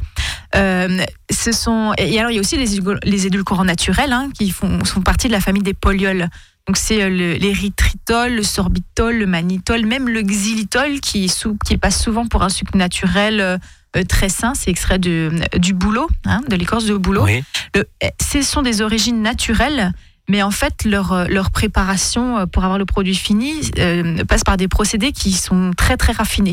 Euh, 0.56 1.04
ce 1.32 1.52
sont 1.52 1.94
et 2.00 2.18
alors 2.20 2.32
il 2.32 2.36
y 2.36 2.38
a 2.38 2.42
aussi 2.42 2.58
les, 2.58 2.76
édul- 2.80 2.98
les 3.04 3.28
édulcorants 3.28 3.66
naturels 3.66 4.12
hein, 4.14 4.30
qui 4.34 4.50
font, 4.50 4.84
font 4.84 5.02
partie 5.02 5.28
de 5.28 5.34
la 5.34 5.42
famille 5.42 5.62
des 5.62 5.76
polyols. 5.76 6.28
Donc 6.66 6.78
c'est 6.78 7.04
euh, 7.04 7.10
le- 7.10 7.34
l'érythritol, 7.34 8.34
le 8.34 8.44
sorbitol, 8.44 9.16
le 9.16 9.28
mannitol, 9.28 9.86
même 9.86 10.10
le 10.10 10.22
xylitol 10.24 11.02
qui, 11.02 11.32
passe 11.80 12.02
souvent 12.02 12.26
pour 12.28 12.42
un 12.44 12.50
sucre 12.50 12.76
naturel 12.76 13.60
très 14.08 14.30
sain. 14.30 14.54
C'est 14.56 14.70
extrait 14.72 15.00
de, 15.00 15.32
du 15.58 15.74
bouleau, 15.74 16.08
hein, 16.26 16.42
de 16.50 16.56
l'écorce 16.56 16.86
de 16.86 16.96
bouleau. 16.96 17.24
Oui. 17.24 17.44
Le- 17.76 17.88
eh, 18.02 18.10
ce 18.22 18.42
sont 18.42 18.62
des 18.62 18.82
origines 18.82 19.22
naturelles, 19.22 19.92
mais 20.30 20.44
en 20.44 20.52
fait, 20.52 20.84
leur, 20.86 21.14
euh, 21.14 21.26
leur 21.30 21.52
préparation 21.52 22.38
euh, 22.40 22.46
pour 22.46 22.64
avoir 22.64 22.78
le 22.78 22.86
produit 22.86 23.16
fini 23.16 23.54
euh, 23.80 24.24
passe 24.26 24.44
par 24.44 24.58
des 24.58 24.68
procédés 24.68 25.12
qui 25.12 25.32
sont 25.34 25.72
très 25.78 25.98
très 25.98 26.14
raffinés. 26.14 26.52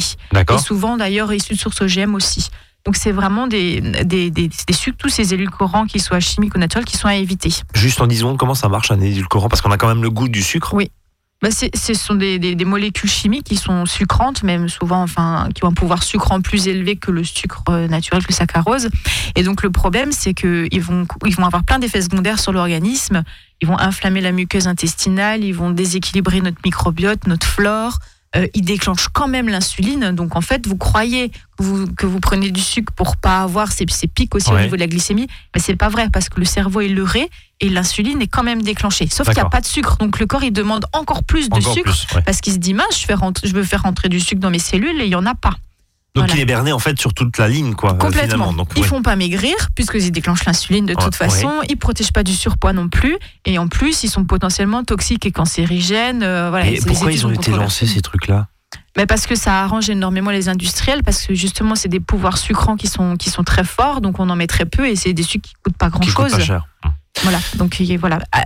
Et 0.54 0.58
souvent 0.58 0.96
d'ailleurs 0.96 1.32
issus 1.32 1.54
de 1.54 1.58
sources 1.58 1.80
OGM 1.80 2.14
aussi. 2.14 2.50
Donc 2.86 2.96
c'est 2.96 3.12
vraiment 3.12 3.46
des, 3.46 3.80
des, 3.80 4.30
des, 4.30 4.48
des 4.48 4.72
sucres, 4.74 4.98
tous 4.98 5.08
ces 5.08 5.32
édulcorants, 5.32 5.86
qu'ils 5.86 6.02
soient 6.02 6.20
chimiques 6.20 6.54
ou 6.54 6.58
naturels, 6.58 6.84
qui 6.84 6.98
sont 6.98 7.08
à 7.08 7.16
éviter. 7.16 7.48
Juste 7.74 8.00
en 8.02 8.06
10 8.06 8.18
secondes, 8.18 8.36
comment 8.38 8.54
ça 8.54 8.68
marche 8.68 8.90
un 8.90 9.00
édulcorant? 9.00 9.48
Parce 9.48 9.62
qu'on 9.62 9.70
a 9.70 9.78
quand 9.78 9.88
même 9.88 10.02
le 10.02 10.10
goût 10.10 10.28
du 10.28 10.42
sucre. 10.42 10.74
Oui. 10.74 10.90
Bah, 11.42 11.50
ce 11.50 11.94
sont 11.94 12.14
des, 12.14 12.38
des, 12.38 12.54
des 12.54 12.64
molécules 12.64 13.10
chimiques 13.10 13.44
qui 13.44 13.56
sont 13.56 13.84
sucrantes, 13.84 14.42
même 14.42 14.68
souvent, 14.68 15.02
enfin, 15.02 15.48
qui 15.54 15.64
ont 15.64 15.68
un 15.68 15.74
pouvoir 15.74 16.02
sucrant 16.02 16.40
plus 16.40 16.68
élevé 16.68 16.96
que 16.96 17.10
le 17.10 17.22
sucre 17.22 17.62
euh, 17.68 17.86
naturel, 17.86 18.26
que 18.26 18.32
saccharose. 18.32 18.88
Et 19.36 19.42
donc 19.42 19.62
le 19.62 19.70
problème, 19.70 20.10
c'est 20.10 20.32
qu'ils 20.32 20.80
vont, 20.80 21.06
ils 21.26 21.34
vont 21.34 21.44
avoir 21.44 21.62
plein 21.64 21.78
d'effets 21.78 22.00
secondaires 22.00 22.38
sur 22.38 22.52
l'organisme. 22.52 23.24
Ils 23.60 23.68
vont 23.68 23.78
inflammer 23.78 24.22
la 24.22 24.32
muqueuse 24.32 24.68
intestinale, 24.68 25.44
ils 25.44 25.52
vont 25.52 25.70
déséquilibrer 25.70 26.40
notre 26.40 26.58
microbiote, 26.64 27.26
notre 27.26 27.46
flore. 27.46 27.98
Euh, 28.36 28.46
ils 28.54 28.62
déclenchent 28.64 29.08
quand 29.12 29.28
même 29.28 29.48
l'insuline. 29.48 30.10
Donc 30.10 30.34
en 30.36 30.40
fait, 30.40 30.66
vous 30.66 30.76
croyez 30.76 31.28
que 31.28 31.62
vous, 31.62 31.86
que 31.94 32.04
vous 32.06 32.18
prenez 32.18 32.50
du 32.50 32.60
sucre 32.60 32.92
pour 32.92 33.16
pas 33.16 33.42
avoir 33.42 33.70
ces, 33.70 33.86
ces 33.88 34.08
pics 34.08 34.34
aussi 34.34 34.50
au 34.50 34.54
niveau 34.64 34.74
de 34.76 34.80
la 34.80 34.88
glycémie, 34.88 35.28
mais 35.54 35.60
c'est 35.60 35.76
pas 35.76 35.88
vrai 35.88 36.08
parce 36.12 36.28
que 36.28 36.40
le 36.40 36.44
cerveau 36.46 36.80
est 36.80 36.88
leurré 36.88 37.30
et 37.60 37.68
l'insuline 37.68 38.20
est 38.20 38.26
quand 38.26 38.42
même 38.42 38.62
déclenchée. 38.62 39.06
Sauf 39.08 39.26
qu'il 39.28 39.36
n'y 39.36 39.40
a 39.40 39.48
pas 39.50 39.60
de 39.60 39.66
sucre, 39.66 39.96
donc 39.98 40.18
le 40.18 40.26
corps 40.26 40.42
il 40.42 40.52
demande 40.52 40.84
encore 40.92 41.22
plus 41.22 41.48
de 41.48 41.54
Encore 41.54 41.72
sucre 41.74 41.92
plus. 41.92 42.16
ouais. 42.16 42.22
parce 42.22 42.40
qu'il 42.40 42.52
se 42.52 42.58
dit 42.58 42.74
mince, 42.74 43.00
je, 43.00 43.06
fais 43.06 43.14
rentrer- 43.14 43.46
je 43.46 43.54
veux 43.54 43.62
faire 43.62 43.82
rentrer 43.82 44.08
du 44.08 44.18
sucre 44.18 44.40
dans 44.40 44.50
mes 44.50 44.58
cellules 44.58 45.00
et 45.00 45.04
il 45.04 45.10
y 45.10 45.14
en 45.16 45.26
a 45.26 45.34
pas. 45.36 45.54
Donc 46.14 46.26
Voilà. 46.26 46.34
il 46.34 46.40
est 46.42 46.46
berné 46.46 46.70
en 46.72 46.78
fait 46.78 46.96
sur 47.00 47.12
toute 47.12 47.38
la 47.38 47.48
ligne, 47.48 47.74
quoi. 47.74 47.94
euh, 47.94 47.96
Complètement. 47.96 48.52
Donc, 48.52 48.68
Ils 48.76 48.82
ouais. 48.82 48.86
font 48.88 49.02
pas 49.02 49.16
maigrir 49.16 49.54
puisqu'ils 49.74 50.12
déclenchent 50.12 50.44
l'insuline 50.44 50.86
de 50.86 50.94
toute 50.94 51.06
Ouais, 51.06 51.28
façon. 51.28 51.60
Ils 51.68 51.76
protègent 51.76 52.12
pas 52.12 52.22
du 52.22 52.32
surpoids 52.34 52.72
non 52.72 52.88
plus 52.88 53.16
et 53.44 53.58
en 53.58 53.66
plus 53.66 54.04
ils 54.04 54.08
sont 54.10 54.24
potentiellement 54.24 54.84
toxiques 54.84 55.26
et 55.26 55.32
cancérigènes. 55.32 56.22
euh, 56.22 56.50
voilà, 56.50 56.66
Et 56.68 56.78
pourquoi 56.80 57.10
ils 57.10 57.26
ont 57.26 57.32
été 57.32 57.50
lancés 57.50 57.86
ces 57.88 58.00
trucs-là? 58.00 58.46
Mais 58.96 59.06
parce 59.06 59.26
que 59.26 59.34
ça 59.34 59.62
arrange 59.64 59.90
énormément 59.90 60.30
les 60.30 60.48
industriels, 60.48 61.02
parce 61.02 61.26
que 61.26 61.34
justement, 61.34 61.74
c'est 61.74 61.88
des 61.88 61.98
pouvoirs 61.98 62.38
sucrants 62.38 62.76
qui 62.76 62.86
sont, 62.86 63.16
qui 63.16 63.28
sont 63.28 63.42
très 63.42 63.64
forts, 63.64 64.00
donc 64.00 64.20
on 64.20 64.30
en 64.30 64.36
met 64.36 64.46
très 64.46 64.66
peu 64.66 64.86
et 64.88 64.94
c'est 64.94 65.12
des 65.12 65.24
sucres 65.24 65.48
qui 65.48 65.54
coûtent 65.64 65.76
pas 65.76 65.90
grand 65.90 66.00
Voilà, 67.22 67.38
donc 67.56 67.80
voilà. 68.00 68.18
Ah, 68.32 68.44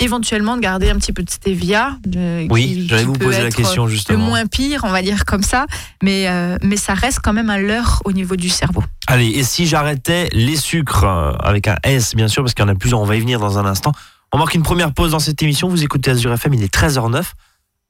éventuellement 0.00 0.56
de 0.56 0.62
garder 0.62 0.90
un 0.90 0.96
petit 0.96 1.12
peu 1.12 1.22
de 1.22 1.30
stevia. 1.30 1.96
de- 2.04 2.46
Oui, 2.50 2.86
j'allais 2.88 3.04
vous 3.04 3.12
poser 3.12 3.42
la 3.42 3.50
question 3.50 3.84
Le 3.84 3.90
justement. 3.90 4.24
moins 4.24 4.46
pire, 4.46 4.80
on 4.84 4.90
va 4.90 5.02
dire 5.02 5.24
comme 5.26 5.42
ça, 5.42 5.66
mais, 6.02 6.26
euh, 6.28 6.56
mais 6.62 6.76
ça 6.76 6.94
reste 6.94 7.20
quand 7.22 7.32
même 7.32 7.50
un 7.50 7.58
leurre 7.58 8.00
au 8.04 8.12
niveau 8.12 8.36
du 8.36 8.48
cerveau. 8.48 8.82
Allez, 9.06 9.26
et 9.28 9.44
si 9.44 9.66
j'arrêtais 9.66 10.28
les 10.32 10.56
sucres 10.56 11.04
euh, 11.04 11.32
avec 11.40 11.68
un 11.68 11.76
S, 11.84 12.14
bien 12.14 12.28
sûr, 12.28 12.42
parce 12.42 12.54
qu'il 12.54 12.64
y 12.64 12.68
en 12.68 12.72
a 12.72 12.74
plusieurs, 12.74 13.00
on 13.00 13.04
va 13.04 13.16
y 13.16 13.20
venir 13.20 13.38
dans 13.38 13.58
un 13.58 13.66
instant. 13.66 13.92
On 14.32 14.38
marque 14.38 14.54
une 14.54 14.62
première 14.64 14.92
pause 14.92 15.12
dans 15.12 15.18
cette 15.20 15.40
émission. 15.42 15.68
Vous 15.68 15.84
écoutez 15.84 16.10
Azure 16.10 16.32
FM, 16.32 16.54
il 16.54 16.62
est 16.62 16.72
13h09. 16.74 17.32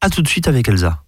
À 0.03 0.11
tout 0.11 0.21
de 0.23 0.29
suite 0.29 0.49
avec 0.49 0.69
Elsa. 0.69 1.03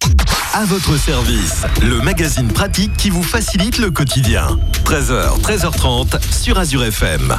À 0.53 0.65
votre 0.65 0.97
service, 0.97 1.63
le 1.81 2.01
magazine 2.01 2.47
pratique 2.47 2.91
qui 2.97 3.11
vous 3.11 3.21
facilite 3.21 3.77
le 3.77 3.91
quotidien. 3.91 4.57
13h, 4.83 5.39
13h30 5.41 6.19
sur 6.31 6.57
Azure 6.57 6.83
FM. 6.83 7.37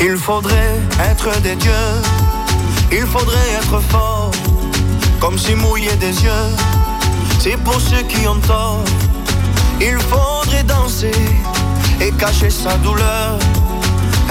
Il 0.00 0.16
faudrait 0.16 0.80
être 1.10 1.40
des 1.40 1.56
dieux, 1.56 1.72
il 2.92 3.06
faudrait 3.06 3.50
être 3.58 3.80
fort, 3.88 4.30
comme 5.20 5.38
si 5.38 5.54
mouiller 5.54 5.96
des 5.96 6.22
yeux, 6.22 6.30
c'est 7.40 7.56
pour 7.56 7.80
ceux 7.80 8.02
qui 8.02 8.28
ont 8.28 8.38
tort. 8.40 8.84
Il 9.80 9.98
faudrait 9.98 10.64
danser 10.64 11.12
et 12.00 12.10
cacher 12.12 12.50
sa 12.50 12.76
douleur, 12.78 13.38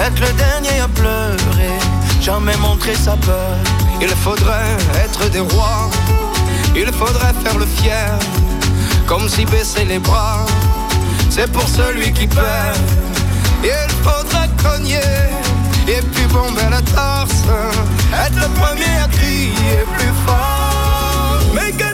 être 0.00 0.20
le 0.20 0.32
dernier 0.34 0.80
à 0.80 0.88
pleurer, 0.88 1.78
jamais 2.20 2.56
montrer 2.56 2.94
sa 2.94 3.16
peur. 3.16 3.56
Il 4.00 4.08
faudrait 4.08 4.76
être 5.04 5.30
des 5.30 5.40
rois, 5.40 5.88
il 6.74 6.90
faudrait 6.92 7.34
faire 7.42 7.58
le 7.58 7.66
fier, 7.66 8.18
comme 9.06 9.28
si 9.28 9.44
baisser 9.46 9.84
les 9.84 9.98
bras, 9.98 10.44
c'est 11.30 11.50
pour 11.50 11.68
celui 11.68 12.12
qui 12.12 12.26
perd. 12.26 12.78
Il 13.62 13.90
faudrait 14.04 14.50
cogner 14.62 15.00
et 15.88 16.02
puis 16.12 16.26
bomber 16.26 16.68
la 16.70 16.82
torse, 16.82 17.44
être 18.12 18.36
le 18.36 18.48
premier 18.60 18.94
à 19.04 19.08
crier 19.08 19.78
plus 19.96 20.14
fort. 20.26 21.40
Mais 21.54 21.72
que 21.72 21.85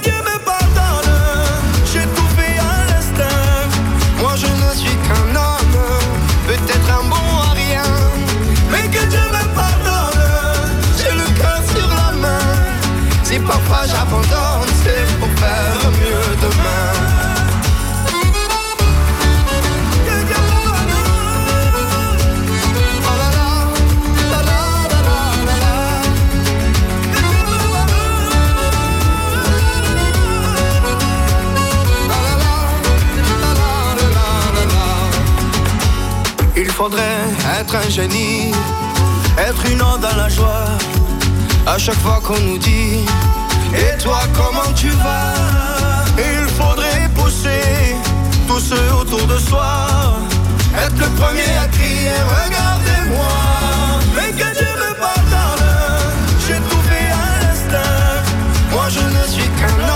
Il 36.55 36.71
faudrait 36.71 37.03
être 37.61 37.75
un 37.75 37.89
génie, 37.89 38.53
être 39.39 39.65
une 39.71 39.83
onde 39.83 40.01
dans 40.01 40.17
la 40.17 40.29
joie. 40.29 40.67
À 41.67 41.79
chaque 41.79 41.97
fois 41.97 42.21
qu'on 42.23 42.39
nous 42.41 42.59
dit 42.59 43.05
Et 43.75 43.99
toi, 43.99 44.21
comment 44.35 44.73
tu 44.75 44.89
vas? 44.89 45.35
Il 46.19 46.49
faudrait 46.59 47.09
pousser 47.15 47.97
tous 48.47 48.61
ceux 48.61 48.93
autour 49.01 49.27
de 49.27 49.39
soi. 49.39 49.89
Être 50.77 50.97
le 50.99 51.09
premier 51.21 51.57
à 51.63 51.69
crier 51.69 52.13
Regardez-moi. 52.45 53.35
Mais 54.17 54.31
que 54.33 54.59
Dieu 54.59 54.73
me 54.77 54.95
pardonne, 54.99 55.67
j'ai 56.47 56.61
tout 56.69 56.83
fait 56.89 57.11
à 57.11 57.41
l'instinct. 57.43 58.23
Moi, 58.73 58.87
je 58.89 59.01
ne 59.01 59.25
suis 59.27 59.49
qu'un 59.59 59.79
homme, 59.89 59.92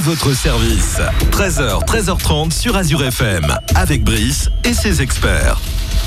À 0.00 0.02
votre 0.02 0.32
service. 0.32 0.98
13h, 1.30 1.84
13h30 1.84 2.52
sur 2.52 2.74
Azure 2.74 3.04
FM. 3.04 3.54
Avec 3.74 4.02
Brice 4.02 4.48
et 4.64 4.72
ses 4.72 5.02
experts. 5.02 5.60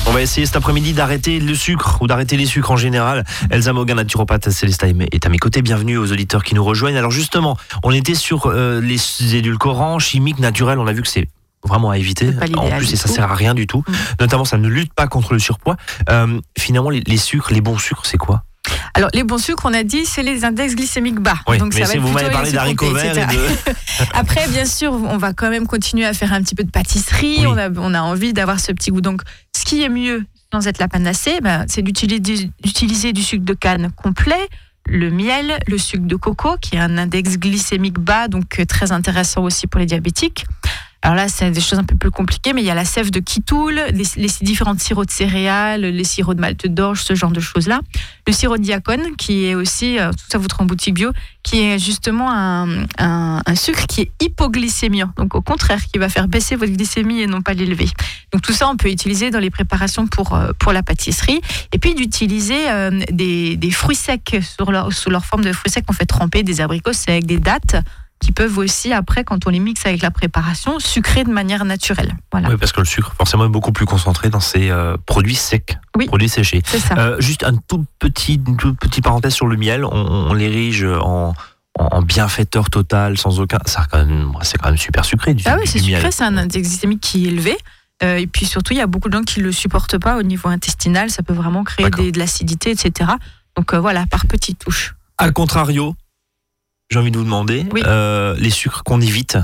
On 0.07 0.11
va 0.11 0.23
essayer 0.23 0.47
cet 0.47 0.55
après-midi 0.55 0.93
d'arrêter 0.93 1.39
le 1.39 1.53
sucre 1.53 1.99
ou 2.01 2.07
d'arrêter 2.07 2.35
les 2.35 2.47
sucres 2.47 2.71
en 2.71 2.75
général. 2.75 3.23
Elsa 3.51 3.71
Mogan, 3.71 3.97
naturopathe 3.97 4.49
Célesta 4.49 4.87
est 4.87 5.25
à 5.27 5.29
mes 5.29 5.37
côtés. 5.37 5.61
Bienvenue 5.61 5.97
aux 5.97 6.11
auditeurs 6.11 6.43
qui 6.43 6.55
nous 6.55 6.63
rejoignent. 6.63 6.97
Alors 6.97 7.11
justement, 7.11 7.55
on 7.83 7.91
était 7.91 8.15
sur 8.15 8.47
euh, 8.47 8.81
les 8.81 9.35
édulcorants 9.35 9.99
chimiques 9.99 10.39
naturels. 10.39 10.79
On 10.79 10.87
a 10.87 10.93
vu 10.93 11.03
que 11.03 11.07
c'est 11.07 11.29
vraiment 11.63 11.91
à 11.91 11.99
éviter. 11.99 12.31
En 12.57 12.71
plus, 12.71 12.93
et 12.93 12.95
ça 12.95 13.07
tout. 13.07 13.13
sert 13.13 13.31
à 13.31 13.35
rien 13.35 13.53
du 13.53 13.67
tout. 13.67 13.83
Mm. 13.87 13.93
Notamment, 14.21 14.45
ça 14.45 14.57
ne 14.57 14.67
lutte 14.69 14.95
pas 14.95 15.05
contre 15.05 15.33
le 15.33 15.39
surpoids. 15.39 15.77
Euh, 16.09 16.39
finalement, 16.57 16.89
les, 16.89 17.03
les 17.05 17.17
sucres, 17.17 17.53
les 17.53 17.61
bons 17.61 17.77
sucres, 17.77 18.07
c'est 18.07 18.17
quoi? 18.17 18.43
Alors, 18.95 19.09
les 19.13 19.23
bons 19.23 19.39
sucres, 19.39 19.65
on 19.65 19.73
a 19.73 19.83
dit, 19.83 20.05
c'est 20.05 20.21
les 20.21 20.45
index 20.45 20.75
glycémiques 20.75 21.19
bas. 21.19 21.37
Oui, 21.47 21.57
Donc, 21.57 21.73
mais 21.73 21.81
ça 21.81 21.85
va 21.85 21.91
si 21.91 21.97
être 21.97 22.03
vous 22.03 22.13
m'avez 22.13 22.29
parlé 22.29 22.51
d'haricots 22.51 22.91
verts 22.91 23.15
de... 23.27 23.37
Après, 24.13 24.47
bien 24.49 24.65
sûr, 24.65 24.93
on 24.93 25.17
va 25.17 25.33
quand 25.33 25.49
même 25.49 25.65
continuer 25.65 26.05
à 26.05 26.13
faire 26.13 26.31
un 26.31 26.41
petit 26.41 26.53
peu 26.53 26.63
de 26.63 26.69
pâtisserie. 26.69 27.37
Oui. 27.39 27.47
On, 27.47 27.57
a, 27.57 27.69
on 27.71 27.93
a 27.93 28.01
envie 28.01 28.33
d'avoir 28.33 28.59
ce 28.59 28.71
petit 28.71 28.91
goût. 28.91 29.01
Donc, 29.01 29.21
ce 29.55 29.65
qui 29.65 29.81
est 29.81 29.89
mieux, 29.89 30.25
sans 30.53 30.67
être 30.67 30.77
la 30.77 30.87
panacée, 30.87 31.39
ben, 31.41 31.65
c'est 31.67 31.81
d'utiliser 31.81 33.13
du 33.13 33.23
sucre 33.23 33.43
de 33.43 33.53
canne 33.53 33.91
complet, 33.95 34.47
le 34.85 35.09
miel, 35.09 35.57
le 35.67 35.79
sucre 35.79 36.05
de 36.05 36.15
coco, 36.15 36.57
qui 36.61 36.77
a 36.77 36.83
un 36.83 36.97
index 36.97 37.39
glycémique 37.39 37.97
bas, 37.97 38.27
donc 38.27 38.59
euh, 38.59 38.65
très 38.65 38.91
intéressant 38.91 39.41
aussi 39.43 39.65
pour 39.65 39.79
les 39.79 39.87
diabétiques. 39.87 40.45
Alors 41.05 41.15
là, 41.17 41.27
c'est 41.27 41.51
des 41.51 41.59
choses 41.59 41.79
un 41.79 41.83
peu 41.83 41.97
plus 41.97 42.11
compliquées, 42.11 42.53
mais 42.53 42.61
il 42.61 42.65
y 42.65 42.69
a 42.71 42.75
la 42.75 42.85
sève 42.85 43.11
de 43.11 43.19
kitoul, 43.19 43.73
les, 43.91 44.29
différents 44.41 44.77
sirops 44.77 45.05
de 45.05 45.11
céréales, 45.11 45.81
les 45.81 46.03
sirops 46.05 46.33
de 46.35 46.39
malte 46.39 46.65
d'orge, 46.65 47.03
ce 47.03 47.13
genre 47.13 47.31
de 47.31 47.41
choses-là. 47.41 47.81
Le 48.25 48.31
sirop 48.31 48.55
de 48.55 48.61
diacone, 48.63 49.17
qui 49.17 49.45
est 49.45 49.53
aussi, 49.53 49.99
euh, 49.99 50.11
tout 50.11 50.23
ça 50.29 50.37
vous 50.37 50.47
trouve 50.47 50.65
boutique 50.67 50.93
bio, 50.93 51.11
qui 51.43 51.59
est 51.61 51.77
justement 51.77 52.31
un, 52.31 52.85
un- 52.99 53.41
un 53.45 53.55
sucre 53.55 53.85
qui 53.85 53.99
est 54.01 54.11
hypoglycémiant. 54.21 55.11
Donc 55.17 55.35
au 55.35 55.41
contraire, 55.41 55.81
qui 55.91 55.99
va 55.99 56.07
faire 56.07 56.29
baisser 56.29 56.55
votre 56.55 56.71
glycémie 56.71 57.19
et 57.19 57.27
non 57.27 57.41
pas 57.41 57.53
l'élever. 57.53 57.89
Donc 58.31 58.41
tout 58.41 58.53
ça, 58.53 58.69
on 58.69 58.77
peut 58.77 58.89
utiliser 58.89 59.29
dans 59.29 59.39
les 59.39 59.49
préparations 59.49 60.07
pour, 60.07 60.33
euh, 60.35 60.51
pour 60.57 60.71
la 60.71 60.83
pâtisserie. 60.83 61.41
Et 61.73 61.79
puis 61.79 61.95
d'utiliser 61.95 62.69
euh, 62.69 62.91
des, 63.11 63.57
des 63.57 63.71
fruits 63.71 63.97
secs 63.97 64.39
leur, 64.69 64.93
sous 64.93 65.09
leur 65.09 65.25
forme 65.25 65.43
de 65.43 65.51
fruits 65.51 65.69
secs. 65.69 65.83
On 65.89 65.93
fait 65.93 66.05
tremper 66.05 66.43
des 66.43 66.61
abricots 66.61 66.93
secs, 66.93 67.25
des 67.25 67.39
dattes 67.39 67.75
qui 68.19 68.31
peuvent 68.31 68.57
aussi, 68.57 68.93
après, 68.93 69.23
quand 69.25 69.47
on 69.47 69.49
les 69.49 69.59
mixe 69.59 69.85
avec 69.85 70.01
la 70.01 70.09
préparation, 70.11 70.79
sucrer 70.79 71.23
de 71.25 71.29
manière 71.31 71.65
naturelle. 71.65 72.15
Voilà, 72.31 72.49
Oui, 72.49 72.55
parce 72.57 72.71
que 72.71 72.79
le 72.79 72.85
sucre, 72.85 73.13
forcément, 73.17 73.45
est 73.45 73.49
beaucoup 73.49 73.73
plus 73.73 73.85
concentré 73.85 74.29
dans 74.29 74.39
ces 74.39 74.69
euh, 74.69 74.95
produits 75.05 75.35
secs, 75.35 75.77
Oui. 75.97 76.05
produits 76.07 76.29
séchés. 76.29 76.61
ça. 76.65 76.95
Euh, 76.97 77.19
juste 77.19 77.43
un 77.43 77.55
tout 77.67 77.85
petit, 77.99 78.35
une 78.47 78.55
toute 78.55 78.79
petite 78.79 79.03
parenthèse 79.03 79.33
sur 79.33 79.45
le 79.47 79.57
miel. 79.57 79.83
On, 79.83 79.91
on 79.91 80.33
l'érige 80.33 80.85
en, 80.85 81.33
en, 81.77 81.85
en 81.91 82.01
bienfaiteur 82.01 82.69
total, 82.69 83.17
sans 83.17 83.41
aucun. 83.41 83.59
Ça, 83.65 83.85
c'est 84.43 84.57
quand 84.57 84.69
même 84.69 84.77
super 84.77 85.03
sucré. 85.03 85.33
Du, 85.33 85.43
Ah 85.45 85.57
oui, 85.59 85.67
c'est 85.67 85.79
sucré, 85.79 86.09
c'est 86.11 86.23
un 86.23 86.37
index 86.37 86.67
glycémique 86.69 87.01
qui 87.01 87.25
est 87.25 87.29
élevé. 87.29 87.57
Euh, 88.03 88.17
et 88.17 88.27
puis 88.27 88.45
surtout, 88.45 88.71
il 88.73 88.77
y 88.77 88.81
a 88.81 88.87
beaucoup 88.87 89.09
de 89.09 89.13
gens 89.17 89.23
qui 89.23 89.39
ne 89.39 89.45
le 89.45 89.51
supportent 89.51 89.97
pas 89.97 90.17
au 90.17 90.23
niveau 90.23 90.47
intestinal. 90.47 91.09
Ça 91.09 91.23
peut 91.23 91.33
vraiment 91.33 91.63
créer 91.65 91.89
des- 91.89 92.11
de 92.13 92.19
l'acidité, 92.19 92.71
etc. 92.71 93.11
Donc 93.57 93.73
voilà, 93.75 94.05
par 94.07 94.25
petites 94.27 94.59
touches. 94.59 94.95
À 95.17 95.29
contrario, 95.31 95.95
j'ai 96.93 96.99
envie 96.99 97.11
de 97.11 97.17
vous 97.17 97.23
demander 97.25 97.65
Oui. 97.73 97.81
euh, 97.85 98.35
les 98.37 98.49
sucres 98.49 98.83
qu'on 98.83 99.01
évite. 99.01 99.37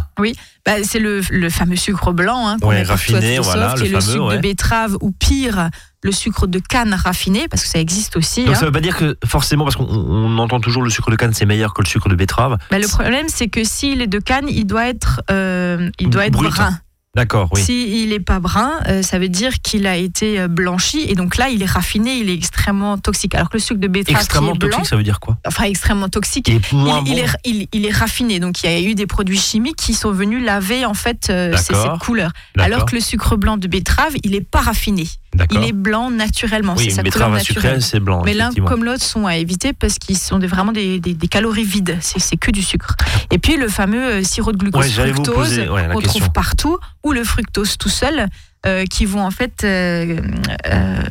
Bah, 0.65 0.73
c'est 0.83 0.99
le, 0.99 1.21
le 1.31 1.49
fameux 1.49 1.75
sucre 1.75 2.11
blanc 2.11 2.47
hein, 2.47 2.57
qu'on 2.61 2.69
Ouais, 2.69 2.83
raffiné, 2.83 3.39
voilà, 3.39 3.73
qui 3.73 3.79
le 3.81 3.85
est 3.87 3.89
le 3.89 3.99
fameux, 3.99 4.11
sucre 4.13 4.25
ouais. 4.27 4.35
de 4.37 4.41
betterave 4.41 4.97
ou 5.01 5.11
pire, 5.11 5.69
le 6.03 6.11
sucre 6.11 6.47
de 6.47 6.59
canne 6.59 6.93
raffiné, 6.93 7.47
parce 7.49 7.63
que 7.63 7.69
ça 7.69 7.79
existe 7.79 8.15
aussi. 8.17 8.45
Donc 8.45 8.55
hein. 8.55 8.59
ça 8.59 8.65
veut 8.65 8.71
pas 8.71 8.81
dire 8.81 8.95
que 8.97 9.17
forcément, 9.25 9.63
parce 9.63 9.75
qu'on 9.77 9.85
on 9.89 10.37
entend 10.37 10.59
toujours 10.59 10.83
le 10.83 10.89
sucre 10.89 11.09
de 11.11 11.15
canne 11.15 11.33
c'est 11.33 11.45
meilleur 11.45 11.73
que 11.73 11.81
le 11.81 11.87
sucre 11.87 12.07
de 12.09 12.15
betterave. 12.15 12.57
Bah, 12.71 12.77
le 12.79 12.87
problème, 12.87 13.25
c'est 13.29 13.47
que 13.47 13.63
s'il 13.63 14.01
est 14.01 14.07
de 14.07 14.19
canne, 14.19 14.47
il 14.49 14.65
doit 14.65 14.87
être, 14.87 15.21
euh, 15.31 15.89
il 15.99 16.09
doit 16.09 16.25
être 16.27 16.33
Brut. 16.33 16.51
brun. 16.51 16.77
D'accord, 17.15 17.49
oui. 17.53 17.61
Si 17.63 18.03
il 18.03 18.09
n'est 18.09 18.19
pas 18.19 18.39
brun, 18.39 18.71
euh, 18.87 19.01
ça 19.01 19.17
veut 19.17 19.29
dire 19.29 19.61
qu'il 19.63 19.87
a 19.87 19.97
été 19.97 20.39
euh, 20.39 20.47
blanchi 20.47 21.01
et 21.09 21.15
donc 21.15 21.37
là 21.37 21.49
il 21.49 21.63
est 21.63 21.69
raffiné, 21.69 22.17
il 22.19 22.29
est 22.29 22.35
extrêmement 22.35 22.99
toxique. 22.99 23.33
Alors 23.33 23.49
que 23.49 23.57
le 23.57 23.61
sucre 23.61 23.79
de 23.79 23.87
betterave 23.87 24.19
qui 24.19 24.25
Extrêmement 24.25 24.53
est 24.53 24.57
blanc, 24.59 24.69
toxique, 24.69 24.85
ça 24.89 24.95
veut 24.95 25.01
dire 25.03 25.19
quoi? 25.19 25.35
enfin 25.47 25.63
extrêmement 25.63 26.07
toxique, 26.09 26.47
Il 26.47 26.55
est 26.57 26.71
il, 27.07 27.17
est, 27.19 27.25
il- 27.45 27.67
il 27.73 27.85
est 27.87 27.91
raffiné. 27.91 28.39
Donc 28.39 28.61
il 28.63 28.69
y 28.69 28.73
a 28.73 28.79
eu 28.79 28.93
des 28.93 29.07
produits 29.07 29.39
chimiques 29.39 29.77
qui 29.77 29.95
sont 29.95 30.11
venus 30.11 30.43
laver 30.45 30.85
en 30.85 30.93
fait 30.93 31.29
euh, 31.31 31.57
ces- 31.57 31.73
cette 31.73 31.97
couleur. 31.99 32.31
Alors 32.59 32.85
que 32.85 32.93
le 32.95 33.01
sucre 33.01 33.35
blanc 33.37 33.57
de 33.57 33.67
betterave, 33.67 34.13
il 34.23 34.35
est 34.35 34.41
pas 34.47 34.61
raffiné. 34.61 35.05
Il 35.51 35.63
est 35.63 35.73
blanc 35.73 36.09
naturellement. 36.09 36.73
Oui, 36.75 36.85
c'est 36.85 36.89
sa 36.95 37.03
couleur 37.03 37.29
naturelle. 37.29 37.81
c'est 37.83 37.99
blanc. 37.99 38.21
Mais 38.25 38.33
l'un 38.35 38.51
comme 38.51 38.83
l'autre 38.83 39.03
sont 39.03 39.25
à 39.27 39.37
éviter 39.37 39.73
parce 39.73 39.97
qu'ils 39.99 40.17
sont 40.17 40.37
des- 40.37 40.47
vraiment 40.47 40.71
des, 40.71 40.99
des- 40.99 41.13
des 41.15 41.27
calories 41.27 41.63
vides. 41.63 41.97
C'est 42.01 42.37
que 42.37 42.51
du 42.51 42.61
sucre. 42.61 42.95
Et 43.31 43.39
puis 43.39 43.57
le 43.57 43.67
fameux 43.67 44.23
sirop 44.23 44.51
de 44.51 44.57
glucose 44.57 44.99
Ouais, 44.99 45.11
fructose 45.13 45.57
ouais, 45.57 45.87
qu'on 45.91 46.01
trouve 46.01 46.29
partout, 46.31 46.77
ou 47.03 47.11
le 47.11 47.23
fructose 47.23 47.77
tout 47.77 47.89
seul, 47.89 48.27
euh, 48.65 48.85
qui 48.85 49.05
vont 49.05 49.21
en 49.25 49.31
fait, 49.31 49.63
euh, 49.63 50.19
euh, 50.67 51.03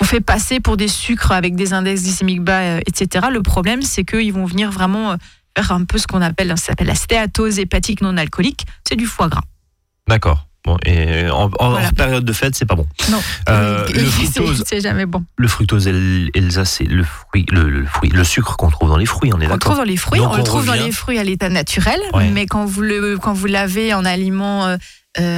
on 0.00 0.04
fait 0.04 0.20
passer 0.20 0.60
pour 0.60 0.76
des 0.76 0.88
sucres 0.88 1.32
avec 1.32 1.54
des 1.56 1.72
index 1.72 2.02
glycémiques 2.02 2.42
bas, 2.42 2.78
etc. 2.86 3.26
Le 3.32 3.42
problème, 3.42 3.82
c'est 3.82 4.04
qu'ils 4.04 4.32
vont 4.32 4.44
venir 4.44 4.70
vraiment 4.70 5.16
faire 5.56 5.72
un 5.72 5.84
peu 5.84 5.96
ce 5.98 6.06
qu'on 6.06 6.20
appelle, 6.22 6.48
ça 6.50 6.56
s'appelle 6.66 6.88
la 6.88 6.94
stéatose 6.94 7.58
hépatique 7.58 8.02
non 8.02 8.16
alcoolique. 8.18 8.66
C'est 8.86 8.96
du 8.96 9.06
foie 9.06 9.28
gras. 9.28 9.40
D'accord. 10.06 10.46
Bon, 10.66 10.76
et 10.84 11.30
en, 11.30 11.44
en- 11.60 11.70
Voilà. 11.70 11.88
en 11.88 11.92
période 11.92 12.24
de 12.24 12.32
fête, 12.32 12.56
c'est 12.56 12.66
pas 12.66 12.74
bon. 12.74 12.86
Non, 13.10 13.22
Euh, 13.48 13.86
le 13.88 14.04
fructose, 14.04 14.64
c'est- 14.66 14.80
jamais 14.80 15.06
bon. 15.06 15.24
le 15.36 15.46
fructose 15.48 15.86
el- 15.86 16.28
Elsa, 16.34 16.64
c'est 16.64 16.84
le 16.84 17.04
fruit, 17.04 17.46
le, 17.52 17.70
le 17.70 17.86
fruit, 17.86 18.10
le 18.10 18.24
sucre 18.24 18.56
qu'on 18.56 18.68
trouve 18.70 18.88
dans 18.88 18.96
les 18.96 19.06
fruits, 19.06 19.32
on 19.32 19.40
est 19.40 19.50
On 19.50 19.58
trouve 19.58 19.76
dans 19.76 19.84
les 19.84 19.96
fruits, 19.96 20.18
Donc, 20.20 20.32
on 20.34 20.36
le 20.36 20.42
trouve 20.42 20.66
dans 20.66 20.72
les 20.74 20.90
fruits 20.90 21.18
à 21.20 21.24
l'état 21.24 21.48
naturel, 21.50 22.00
Ouais. 22.12 22.28
mais 22.30 22.46
quand 22.46 22.64
vous 22.64 22.82
le 22.82 23.16
quand 23.16 23.32
vous 23.32 23.46
l'avez 23.46 23.94
en 23.94 24.04
aliment 24.04 24.76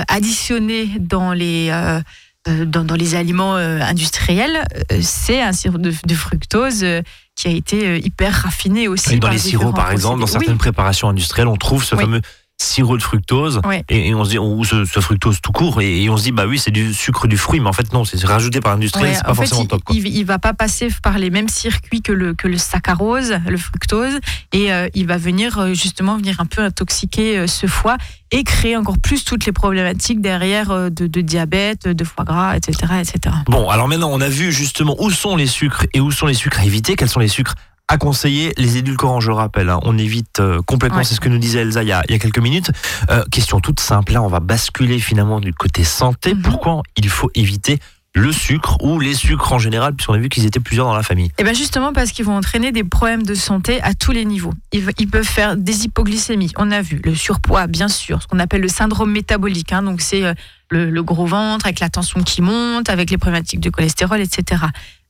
additionné 0.09 0.91
dans 0.99 1.33
les 1.33 1.69
euh, 1.71 2.01
euh, 2.49 2.65
dans, 2.65 2.85
dans 2.85 2.95
les 2.95 3.15
aliments 3.15 3.57
euh, 3.57 3.81
industriels, 3.81 4.65
euh, 4.93 5.01
c'est 5.03 5.41
un 5.43 5.53
sirop 5.53 5.79
de, 5.79 5.93
de 6.07 6.15
fructose 6.15 6.83
euh, 6.85 7.03
qui 7.35 7.49
a 7.49 7.51
été 7.51 7.87
euh, 7.87 7.99
hyper 7.99 8.33
raffiné 8.33 8.89
aussi. 8.89 9.15
Et 9.15 9.19
dans 9.19 9.27
par 9.27 9.33
les 9.33 9.39
sirops, 9.39 9.75
par 9.75 9.91
exemple, 9.91 10.21
dans 10.21 10.27
certaines 10.27 10.57
préparations 10.59 11.09
industrielles, 11.09 11.49
on 11.49 11.57
trouve 11.57 11.85
ce 11.85 11.95
Oui. 11.95 12.03
fameux 12.05 12.21
sirop 12.61 12.97
de 12.97 13.03
fructose 13.03 13.61
Ouais. 13.65 13.85
et, 13.89 14.09
et 14.09 14.15
on 14.15 14.25
se 14.25 14.31
dit 14.31 14.39
ou 14.39 14.65
ce, 14.65 14.85
ce 14.85 15.01
fructose 15.01 15.41
tout 15.41 15.53
court 15.53 15.81
et, 15.81 16.03
et 16.03 16.11
on 16.11 16.17
se 16.17 16.25
dit 16.25 16.33
bah 16.33 16.47
oui 16.47 16.59
c'est 16.59 16.71
du 16.73 16.93
sucre 16.93 17.29
du 17.29 17.37
fruit 17.37 17.61
mais 17.61 17.69
en 17.69 17.73
fait 17.73 17.93
non 17.93 18.05
c'est 18.05 18.23
rajouté 18.25 18.61
par 18.61 18.73
l'industriel 18.73 19.11
Ouais, 19.11 19.15
c'est 19.15 19.23
pas 19.23 19.31
fait, 19.31 19.37
forcément 19.37 19.63
il, 19.63 19.69
top 19.69 19.85
quoi. 19.85 19.95
il, 19.97 20.07
il 20.09 20.25
va 20.25 20.39
pas 20.39 20.55
passer 20.55 20.89
par 21.03 21.19
les 21.19 21.31
mêmes 21.31 21.49
circuits 21.49 22.03
que 22.03 22.13
le, 22.13 22.35
que 22.35 22.49
le 22.49 22.57
saccharose, 22.59 23.35
le 23.47 23.57
fructose, 23.57 24.19
et 24.53 24.73
euh, 24.73 24.89
il 24.95 25.07
va 25.07 25.17
venir 25.19 25.59
euh, 25.59 25.73
justement 25.75 26.17
venir 26.17 26.41
un 26.41 26.47
peu 26.47 26.63
intoxiquer 26.63 27.39
euh, 27.39 27.47
ce 27.47 27.67
foie 27.69 27.97
et 28.33 28.43
créer 28.45 28.77
encore 28.77 28.99
plus 28.99 29.25
toutes 29.25 29.47
les 29.47 29.53
problématiques 29.53 30.21
derrière 30.21 30.71
euh, 30.71 30.91
de, 30.91 31.07
de 31.07 31.21
diabète, 31.21 31.87
de 31.89 32.05
foie 32.05 32.25
gras, 32.25 32.57
etc., 32.57 32.93
etc. 33.01 33.35
Bon, 33.47 33.69
alors 33.69 33.89
maintenant, 33.89 34.11
on 34.13 34.21
a 34.21 34.29
vu 34.29 34.51
justement 34.53 34.97
où 34.99 35.11
sont 35.11 35.37
les 35.37 35.47
sucres 35.47 35.87
et 35.95 36.01
où 36.01 36.11
sont 36.11 36.27
les 36.27 36.35
sucres 36.35 36.59
à 36.61 36.65
éviter, 36.65 36.97
quels 36.97 37.09
sont 37.09 37.21
les 37.21 37.29
sucres 37.29 37.55
à 37.89 37.97
conseiller. 37.99 38.53
Les 38.57 38.77
édulcorants, 38.77 39.21
je 39.21 39.29
le 39.29 39.35
rappelle, 39.35 39.71
hein, 39.71 39.81
on 39.83 39.97
évite 39.99 40.41
euh, 40.41 40.61
complètement, 40.63 40.99
Ouais. 40.99 41.05
c'est 41.05 41.15
ce 41.15 41.21
que 41.21 41.29
nous 41.29 41.39
disait 41.39 41.61
Elsa 41.61 41.83
il 41.83 41.89
y 41.89 41.93
a, 41.93 42.03
il 42.09 42.13
y 42.13 42.15
a 42.15 42.19
quelques 42.19 42.39
minutes. 42.39 42.71
Euh, 43.11 43.25
question 43.31 43.61
toute 43.61 43.81
simple, 43.81 44.13
là, 44.13 44.23
on 44.23 44.29
va 44.29 44.41
basculer 44.41 44.99
finalement 44.99 45.41
du 45.41 45.53
côté 45.55 45.85
santé. 45.85 46.35
Mhm. 46.35 46.43
Pourquoi 46.43 46.83
il 46.97 47.09
faut 47.09 47.31
éviter 47.35 47.79
le 48.15 48.33
sucre 48.33 48.79
ou 48.83 48.99
les 48.99 49.15
sucres 49.15 49.53
en 49.53 49.59
général, 49.59 49.95
puisqu'on 49.95 50.15
a 50.15 50.19
vu 50.19 50.29
qu'ils 50.29 50.45
étaient 50.45 50.59
plusieurs 50.61 50.87
dans 50.87 50.97
la 50.97 51.03
famille? 51.05 51.31
Et 51.39 51.45
bien 51.45 51.53
justement 51.53 51.93
parce 51.93 52.11
qu'ils 52.11 52.25
vont 52.25 52.37
entraîner 52.37 52.73
des 52.73 52.83
problèmes 52.83 53.23
de 53.23 53.35
santé 53.35 53.81
à 53.83 53.95
tous 53.95 54.11
les 54.13 54.25
niveaux. 54.25 54.53
Ils 54.73 55.09
peuvent 55.09 55.25
faire 55.25 55.57
des 55.57 55.85
hypoglycémies. 55.85 56.53
On 56.57 56.71
a 56.73 56.81
vu 56.83 57.01
le 57.05 57.15
surpoids, 57.15 57.67
bien 57.69 57.87
sûr, 57.89 58.21
ce 58.23 58.27
qu'on 58.27 58.41
appelle 58.41 58.63
le 58.63 58.69
syndrome 58.69 59.13
métabolique. 59.13 59.73
hein. 59.73 59.83
donc 59.83 60.01
c'est 60.01 60.25
euh, 60.25 60.35
le, 60.71 60.91
le 60.91 61.03
gros 61.03 61.27
ventre 61.27 61.67
avec 61.67 61.81
la 61.81 61.89
tension 61.91 62.23
qui 62.23 62.43
monte, 62.43 62.89
avec 62.91 63.11
les 63.11 63.19
problématiques 63.19 63.61
de 63.61 63.71
cholestérol, 63.71 64.21
etc. 64.21 64.63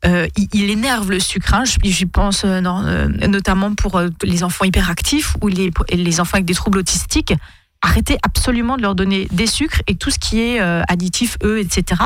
Euh, 0.07 0.29
il, 0.53 0.71
énerve 0.71 1.11
le 1.11 1.19
sucre. 1.19 1.55
hein. 1.55 1.65
J'y 1.83 2.07
pense 2.07 2.45
euh, 2.45 2.61
euh, 2.65 3.09
notamment 3.27 3.75
pour 3.75 4.01
les 4.23 4.45
enfants 4.45 4.65
hyperactifs 4.65 5.35
ou 5.43 5.49
les, 5.49 5.71
enfants 6.21 6.35
avec 6.35 6.45
des 6.45 6.55
troubles 6.55 6.79
autistiques. 6.79 7.35
Arrêtez 7.83 8.17
absolument 8.23 8.77
de 8.77 8.83
leur 8.83 8.95
donner 8.95 9.27
des 9.33 9.47
sucres 9.47 9.83
et 9.87 9.97
tout 9.97 10.11
ce 10.11 10.19
qui 10.19 10.41
est 10.41 10.59
additif, 10.61 11.37
eux, 11.45 11.61
etc. 11.61 12.03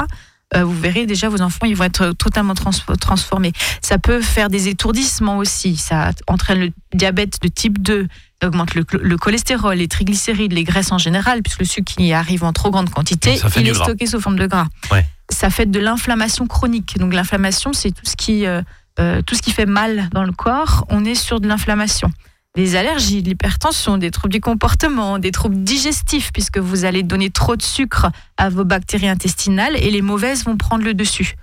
Vous 0.54 0.78
verrez 0.78 1.06
déjà 1.06 1.30
vos 1.30 1.40
enfants, 1.40 1.64
ils 1.64 1.74
vont 1.74 1.84
être 1.84 2.12
totalement 2.12 2.52
trans- 2.52 2.96
transformés. 3.00 3.52
Ça 3.80 3.96
peut 3.96 4.20
faire 4.20 4.50
des 4.50 4.68
étourdissements 4.68 5.38
aussi. 5.38 5.76
Ça 5.76 6.10
entraîne 6.26 6.60
le 6.60 6.70
diabète 6.92 7.40
de 7.40 7.48
type 7.48 7.80
2, 7.80 8.02
ça 8.02 8.08
augmente 8.44 8.74
le, 8.74 8.84
le 9.00 9.16
cholestérol, 9.16 9.76
les 9.76 9.88
triglycérides, 9.88 10.52
les 10.52 10.64
graisses 10.64 10.92
en 10.92 10.98
général, 10.98 11.42
puisque 11.42 11.60
le 11.60 11.66
sucre 11.66 11.94
qui 11.94 12.12
arrive 12.12 12.44
en 12.44 12.52
trop 12.52 12.70
grande 12.70 12.90
quantité, 12.90 13.38
il 13.56 13.68
est 13.68 13.72
gras. 13.72 13.84
stocké 13.84 14.06
sous 14.06 14.20
forme 14.20 14.38
de 14.38 14.46
gras. 14.46 14.66
Ouais. 14.90 15.06
Ça 15.30 15.50
fait 15.50 15.66
de 15.66 15.78
l'inflammation 15.78 16.46
chronique. 16.46 16.98
Donc 16.98 17.14
l'inflammation, 17.14 17.72
c'est 17.72 17.90
tout 17.90 18.04
ce 18.04 18.16
qui 18.16 18.46
euh, 18.46 18.62
euh, 19.00 19.22
tout 19.22 19.34
ce 19.34 19.42
qui 19.42 19.52
fait 19.52 19.66
mal 19.66 20.08
dans 20.12 20.24
le 20.24 20.32
corps. 20.32 20.84
On 20.90 21.04
est 21.04 21.14
sur 21.14 21.40
de 21.40 21.48
l'inflammation. 21.48 22.10
Des 22.54 22.76
allergies, 22.76 23.22
de 23.22 23.30
l'hypertension, 23.30 23.96
des 23.96 24.10
troubles 24.10 24.34
du 24.34 24.40
comportement, 24.40 25.18
des 25.18 25.30
troubles 25.30 25.62
digestifs, 25.62 26.32
puisque 26.34 26.58
vous 26.58 26.84
allez 26.84 27.02
donner 27.02 27.30
trop 27.30 27.56
de 27.56 27.62
sucre 27.62 28.08
à 28.36 28.50
vos 28.50 28.64
bactéries 28.64 29.08
intestinales 29.08 29.74
et 29.76 29.90
les 29.90 30.02
mauvaises 30.02 30.44
vont 30.44 30.58
prendre 30.58 30.84
le 30.84 30.92
dessus. 30.92 31.34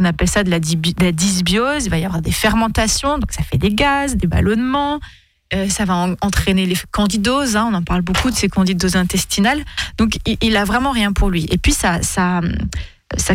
On 0.00 0.04
appelle 0.06 0.26
ça 0.28 0.42
de 0.42 0.50
la, 0.50 0.60
dibi- 0.60 0.94
de 0.94 1.04
la 1.04 1.12
dysbiose. 1.12 1.84
Il 1.84 1.90
va 1.90 1.98
y 1.98 2.04
avoir 2.06 2.22
des 2.22 2.32
fermentations, 2.32 3.18
donc 3.18 3.30
ça 3.30 3.42
fait 3.42 3.58
des 3.58 3.74
gaz, 3.74 4.16
des 4.16 4.26
ballonnements. 4.26 5.00
Euh, 5.54 5.68
ça 5.68 5.84
va 5.84 5.94
en- 5.94 6.14
entraîner 6.20 6.66
les 6.66 6.76
candidoses. 6.90 7.56
hein, 7.56 7.68
on 7.70 7.74
en 7.74 7.82
parle 7.82 8.02
beaucoup 8.02 8.30
de 8.30 8.34
ces 8.36 8.48
candidoses 8.48 8.96
intestinales. 8.96 9.64
Donc, 9.98 10.18
il, 10.26 10.36
il 10.42 10.56
a 10.56 10.64
vraiment 10.64 10.90
rien 10.90 11.12
pour 11.12 11.30
lui. 11.30 11.46
Et 11.50 11.58
puis, 11.58 11.72
ça, 11.72 12.02
ça, 12.02 12.40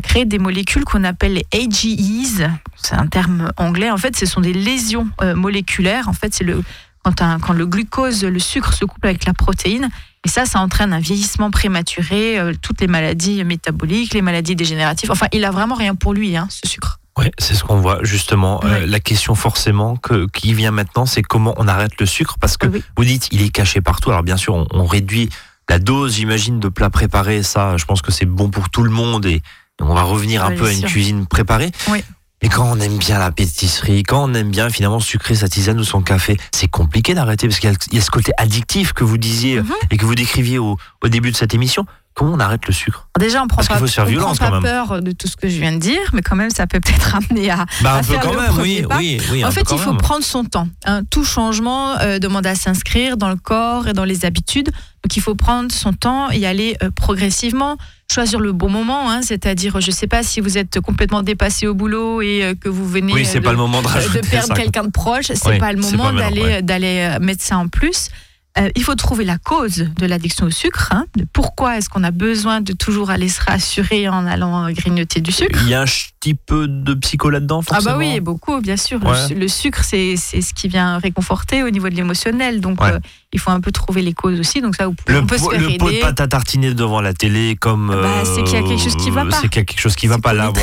crée 0.01 0.25
des 0.25 0.39
molécules 0.39 0.83
qu'on 0.85 1.03
appelle 1.03 1.33
les 1.33 1.45
AGEs. 1.53 2.49
C'est 2.75 2.95
un 2.95 3.07
terme 3.07 3.51
anglais. 3.57 3.89
En 3.91 3.97
fait, 3.97 4.15
ce 4.17 4.25
sont 4.25 4.41
des 4.41 4.53
lésions 4.53 5.07
euh, 5.21 5.35
moléculaires. 5.35 6.07
En 6.09 6.13
fait, 6.13 6.33
c'est 6.33 6.43
le 6.43 6.63
quand 7.03 7.53
le 7.53 7.65
glucose, 7.65 8.23
le 8.23 8.39
sucre 8.39 8.73
se 8.73 8.85
couple 8.85 9.07
avec 9.07 9.25
la 9.25 9.33
protéine. 9.33 9.89
Et 10.25 10.29
ça, 10.29 10.45
ça 10.45 10.59
entraîne 10.59 10.93
un 10.93 10.99
vieillissement 10.99 11.49
prématuré, 11.49 12.37
euh, 12.37 12.53
toutes 12.61 12.81
les 12.81 12.87
maladies 12.87 13.43
métaboliques, 13.45 14.13
les 14.13 14.21
maladies 14.21 14.55
dégénératives. 14.55 15.09
Enfin, 15.09 15.27
il 15.31 15.45
a 15.45 15.51
vraiment 15.51 15.75
rien 15.75 15.95
pour 15.95 16.13
lui, 16.13 16.35
hein, 16.35 16.47
ce 16.51 16.69
sucre. 16.69 16.99
Ouais, 17.17 17.31
c'est 17.37 17.53
ce 17.55 17.63
qu'on 17.63 17.81
voit 17.81 17.99
justement. 18.03 18.61
Euh, 18.63 18.85
la 18.85 18.99
question 18.99 19.35
forcément 19.35 19.95
que, 19.97 20.27
qui 20.31 20.53
vient 20.53 20.71
maintenant, 20.71 21.05
c'est 21.05 21.21
comment 21.21 21.53
on 21.57 21.67
arrête 21.67 21.91
le 21.99 22.05
sucre 22.05 22.35
parce 22.39 22.55
que 22.55 22.67
Oui. 22.67 22.83
vous 22.97 23.03
dites 23.05 23.27
il 23.31 23.41
est 23.41 23.49
caché 23.49 23.81
partout. 23.81 24.09
Alors 24.09 24.23
bien 24.23 24.37
sûr, 24.37 24.53
on, 24.55 24.67
on 24.71 24.85
réduit 24.85 25.29
la 25.69 25.79
dose, 25.79 26.15
j'imagine, 26.15 26.59
de 26.59 26.69
plats 26.69 26.89
préparés. 26.89 27.43
Ça, 27.43 27.75
je 27.77 27.85
pense 27.85 28.01
que 28.01 28.11
c'est 28.11 28.25
bon 28.25 28.49
pour 28.49 28.69
tout 28.69 28.83
le 28.83 28.89
monde 28.91 29.25
et 29.25 29.41
on 29.81 29.93
va 29.93 30.03
revenir 30.03 30.43
un 30.45 30.51
peu 30.55 30.65
à 30.67 30.71
une 30.71 30.79
sûr. 30.79 30.87
cuisine 30.89 31.25
préparée. 31.25 31.71
Oui. 31.89 32.03
Mais 32.41 32.47
quand 32.47 32.63
on 32.71 32.79
aime 32.79 32.97
bien 32.97 33.19
la 33.19 33.31
pâtisserie, 33.33 34.03
quand 34.03 34.23
on 34.29 34.33
aime 34.33 34.49
bien 34.49 34.69
finalement 34.69 35.01
sucrer 35.01 35.35
sa 35.35 35.49
tisane 35.49 35.77
ou 35.77 35.83
son 35.83 36.01
café, 36.01 36.37
c'est 36.53 36.69
compliqué 36.69 37.13
d'arrêter 37.13 37.47
parce 37.49 37.59
qu'il 37.59 37.69
y, 37.69 37.73
a- 37.73 37.77
il 37.91 37.95
y 37.95 37.99
a 37.99 38.01
ce 38.01 38.11
côté 38.11 38.31
addictif 38.37 38.93
que 38.93 39.03
vous 39.03 39.17
disiez 39.17 39.61
Mhm. 39.61 39.73
et 39.91 39.97
que 39.97 40.05
vous 40.05 40.15
décriviez 40.15 40.57
au, 40.57 40.77
au 41.03 41.07
début 41.09 41.31
de 41.31 41.35
cette 41.35 41.53
émission. 41.53 41.85
Comment 42.15 42.33
on 42.33 42.39
arrête 42.39 42.65
le 42.67 42.73
sucre 42.73 43.07
Déjà, 43.17 43.41
on 43.41 43.47
prend 43.47 43.57
Parce 43.57 43.69
pas, 43.69 43.77
faut 43.77 43.87
se 43.87 43.93
faire 43.93 44.03
on 44.03 44.07
violence, 44.07 44.37
prend 44.39 44.47
quand 44.47 44.61
pas 44.61 44.61
même. 44.61 44.87
peur 44.87 45.01
de 45.01 45.11
tout 45.13 45.27
ce 45.27 45.37
que 45.37 45.47
je 45.47 45.57
viens 45.57 45.71
de 45.71 45.77
dire, 45.77 46.01
mais 46.11 46.21
quand 46.21 46.35
même, 46.35 46.49
ça 46.49 46.67
peut 46.67 46.81
peut-être 46.81 47.15
amener 47.31 47.49
à, 47.49 47.65
Bah 47.81 47.93
À 47.93 47.97
un 47.97 47.99
peu 47.99 48.03
faire 48.13 48.21
quand 48.21 48.33
le 48.33 48.39
même, 48.41 48.47
premier 48.49 48.81
oui, 48.81 48.87
pas. 48.87 48.97
oui, 48.97 49.21
oui. 49.31 49.43
un 49.43 49.47
En 49.47 49.51
fait, 49.51 49.63
il 49.71 49.77
faut 49.77 49.91
même. 49.91 50.01
prendre 50.01 50.23
son 50.25 50.43
temps. 50.43 50.67
hein. 50.85 51.03
Tout 51.09 51.23
changement 51.23 51.97
euh, 52.01 52.19
demande 52.19 52.45
à 52.45 52.55
s'inscrire 52.55 53.15
dans 53.15 53.29
le 53.29 53.37
corps 53.37 53.87
et 53.87 53.93
dans 53.93 54.03
les 54.03 54.25
habitudes. 54.25 54.65
Donc, 55.03 55.15
il 55.15 55.21
faut 55.21 55.35
prendre 55.35 55.71
son 55.71 55.93
temps 55.93 56.29
et 56.29 56.45
aller 56.45 56.75
euh, 56.83 56.89
progressivement. 56.93 57.77
Choisir 58.11 58.39
le 58.39 58.51
bon 58.53 58.69
moment, 58.69 59.09
hein, 59.11 59.21
c'est-à-dire, 59.21 59.79
je 59.79 59.87
ne 59.91 59.95
sais 59.95 60.07
pas 60.07 60.23
si 60.23 60.41
vous 60.41 60.57
êtes 60.57 60.79
complètement 60.81 61.21
dépassé 61.21 61.67
au 61.67 61.75
boulot 61.75 62.21
et 62.23 62.43
euh, 62.43 62.53
que 62.55 62.67
vous 62.67 62.85
venez 62.89 63.13
Oui, 63.13 63.23
c'est 63.23 63.39
de, 63.39 63.45
pas 63.45 63.51
le 63.51 63.57
moment 63.57 63.81
de 63.83 64.27
perdre 64.27 64.55
quelqu'un 64.55 64.83
de 64.83 64.89
proche. 64.89 65.27
C'est 65.27 65.47
Oui, 65.47 65.57
pas 65.59 65.71
le 65.71 65.81
c'est 65.81 65.95
moment 65.95 66.11
d'aller 66.11 66.41
ouais. 66.41 66.61
d'aller 66.63 67.17
mettre 67.21 67.43
ça 67.43 67.57
en 67.57 67.67
plus. 67.67 68.09
Euh, 68.57 68.69
il 68.75 68.83
faut 68.83 68.95
trouver 68.95 69.25
la 69.25 69.37
cause 69.37 69.87
de 69.95 70.05
l'addiction 70.07 70.47
au 70.47 70.49
sucre. 70.49 70.89
hein, 70.91 71.05
de 71.15 71.23
pourquoi 71.31 71.77
est-ce 71.77 71.87
qu'on 71.87 72.03
a 72.03 72.09
besoin 72.11 72.61
de 72.61 72.73
toujours 72.73 73.11
aller 73.11 73.29
se 73.29 73.41
rassurer 73.43 74.09
en 74.09 74.25
allant 74.25 74.65
euh, 74.65 74.71
grignoter 74.71 75.21
du 75.21 75.31
sucre? 75.31 75.59
Il 75.63 75.69
y 75.69 75.75
a 75.75 75.81
un 75.81 75.85
petit 75.85 76.33
peu 76.33 76.67
de 76.67 76.93
psycho 76.95 77.29
là-dedans, 77.29 77.59
ah 77.61 77.75
forcément. 77.75 77.91
bah 77.93 77.97
oui, 77.99 78.19
beaucoup, 78.19 78.59
bien 78.59 78.75
sûr. 78.75 78.99
Le 78.99 79.07
Ouais. 79.11 79.27
su- 79.27 79.35
Le, 79.35 79.47
sucre, 79.47 79.83
c'est 79.83 80.15
c'est 80.17 80.41
ce 80.41 80.53
qui 80.55 80.67
vient 80.67 80.97
réconforter 80.97 81.61
au 81.63 81.69
niveau 81.69 81.89
de 81.89 81.95
l'émotionnel. 81.95 82.59
Donc, 82.59 82.81
Ouais. 82.81 82.93
euh, 82.93 82.99
il 83.31 83.39
faut 83.39 83.51
un 83.51 83.61
peu 83.61 83.71
trouver 83.71 84.01
les 84.01 84.13
causes 84.13 84.39
aussi. 84.39 84.59
Donc 84.61 84.75
ça, 84.75 84.85
Le, 85.07 85.19
on 85.19 85.25
peut 85.25 85.37
se 85.37 85.43
pot- 85.43 85.51
faire 85.51 85.61
le 85.61 85.77
pot 85.77 85.91
de 85.91 85.99
pâte 85.99 86.19
à 86.19 86.27
tartiner 86.27 86.73
devant 86.73 86.99
la 87.01 87.13
télé, 87.13 87.55
comme. 87.59 87.87
Bah, 87.89 87.95
euh, 87.95 88.23
c'est 88.25 88.43
qu'il 88.43 88.53
y 88.53 88.57
a 88.57 88.67
quelque 88.67 88.81
chose 88.81 88.95
qui 88.95 89.11
va 89.11 89.25
pas. 89.25 89.37
C'est 89.39 89.49
qu'il 89.49 89.59
y 89.59 89.61
a 89.61 89.65
quelque 89.65 89.79
chose 89.79 89.95
qui 89.95 90.07
va 90.07 90.17
pas 90.17 90.33
là. 90.33 90.51
Bon, 90.51 90.61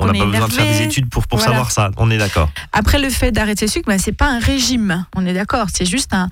on 0.00 0.06
n'a 0.06 0.12
pas 0.12 0.24
besoin 0.26 0.48
de 0.48 0.52
faire 0.52 0.66
des 0.66 0.82
études 0.82 1.08
pour, 1.08 1.26
pour 1.26 1.38
Voilà. 1.38 1.52
savoir 1.52 1.70
ça. 1.70 1.90
On 1.96 2.10
est 2.10 2.18
d'accord. 2.18 2.50
Après, 2.72 2.98
le 2.98 3.08
fait 3.10 3.30
d'arrêter 3.30 3.66
le 3.66 3.70
sucre, 3.70 3.86
bah, 3.88 3.98
c'est 3.98 4.12
pas 4.12 4.28
un 4.30 4.40
régime. 4.40 5.06
On 5.16 5.24
est 5.26 5.34
d'accord. 5.34 5.66
C'est 5.72 5.84
juste 5.86 6.12
un, 6.12 6.28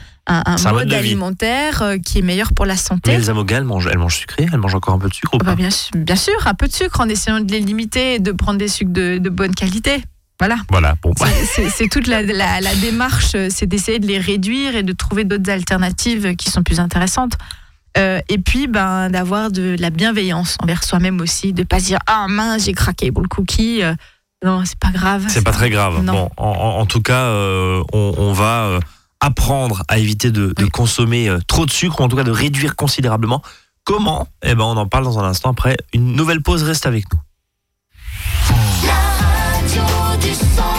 mode 0.72 0.88
vie. 0.88 0.94
alimentaire 0.94 1.82
euh, 1.82 1.98
qui 1.98 2.18
est 2.18 2.22
meilleur 2.22 2.52
pour 2.52 2.66
la 2.66 2.74
Mais 2.74 2.78
santé. 2.78 3.12
Elsa 3.12 3.32
Moga, 3.32 3.58
elle 3.58 3.64
mange, 3.64 3.86
elle 3.90 3.98
mange 3.98 4.16
sucré, 4.16 4.46
elle 4.52 4.58
mange 4.58 4.74
encore 4.74 4.94
un 4.94 4.98
peu 4.98 5.08
de 5.08 5.14
sucre 5.14 5.34
ou 5.34 5.38
Ah 5.40 5.44
pas? 5.44 5.50
bah, 5.52 5.54
bien, 5.56 5.70
sûr, 5.70 5.90
bien 5.94 6.16
sûr, 6.16 6.34
un 6.46 6.54
peu 6.54 6.66
de 6.66 6.72
sucre 6.72 6.98
en 7.00 7.08
essayant 7.08 7.38
de 7.40 7.50
les 7.52 7.60
limiter 7.60 8.14
et 8.14 8.18
de 8.18 8.32
prendre 8.32 8.58
des 8.58 8.66
sucres 8.68 8.92
de, 8.92 9.18
de 9.18 9.28
bonne 9.30 9.54
qualité. 9.54 10.02
Voilà. 10.38 10.56
Voilà, 10.70 10.96
bon, 11.02 11.12
bah, 11.18 11.26
C'est- 11.70 11.88
toute 11.88 12.06
la, 12.06 12.20
la- 12.22 12.60
la 12.60 12.74
démarche, 12.74 13.32
euh, 13.34 13.48
c'est 13.50 13.66
d'essayer 13.66 13.98
de 13.98 14.06
les 14.06 14.18
réduire 14.18 14.76
et 14.76 14.82
de 14.82 14.92
trouver 14.92 15.24
d'autres 15.24 15.50
alternatives 15.50 16.36
qui 16.36 16.50
sont 16.50 16.62
plus 16.62 16.78
intéressantes. 16.80 17.32
Euh, 17.96 18.20
et 18.28 18.36
puis, 18.36 18.66
ben, 18.66 19.08
d'avoir 19.08 19.50
de 19.50 19.74
la 19.78 19.88
bienveillance 19.88 20.58
envers 20.62 20.84
soi-même 20.84 21.20
aussi, 21.22 21.54
de 21.54 21.62
pas 21.62 21.80
se 21.80 21.86
dire 21.86 21.98
ah 22.06 22.26
mince 22.28 22.64
j'ai 22.66 22.74
craqué 22.74 23.10
pour 23.10 23.22
le 23.22 23.28
cookie. 23.28 23.82
Euh, 23.82 23.94
non, 24.44 24.62
c'est 24.66 24.78
pas 24.78 24.90
grave. 24.90 25.24
C'est 25.28 25.42
pas 25.42 25.52
très 25.52 25.70
grave. 25.70 26.02
Non. 26.02 26.12
Bon, 26.36 26.44
en, 26.44 26.84
tout 26.84 27.00
cas, 27.00 27.22
euh, 27.22 27.82
on, 27.94 28.14
on 28.18 28.32
va 28.34 28.78
apprendre 29.20 29.82
à 29.88 29.96
éviter 29.96 30.30
de, 30.30 30.48
de 30.54 30.64
Oui. 30.64 30.68
consommer 30.68 31.34
trop 31.46 31.64
de 31.64 31.70
sucre, 31.70 31.98
ou 32.00 32.04
en 32.04 32.08
tout 32.08 32.16
cas 32.16 32.24
de 32.24 32.30
réduire 32.30 32.76
considérablement. 32.76 33.40
Comment? 33.84 34.28
Eh 34.44 34.54
ben, 34.54 34.64
on 34.64 34.76
en 34.76 34.86
parle 34.86 35.04
dans 35.04 35.18
un 35.18 35.24
instant 35.24 35.50
après 35.52 35.78
une 35.94 36.12
nouvelle 36.12 36.42
pause. 36.42 36.62
Reste 36.64 36.84
avec 36.84 37.04
nous. 37.10 37.18
Du 40.38 40.75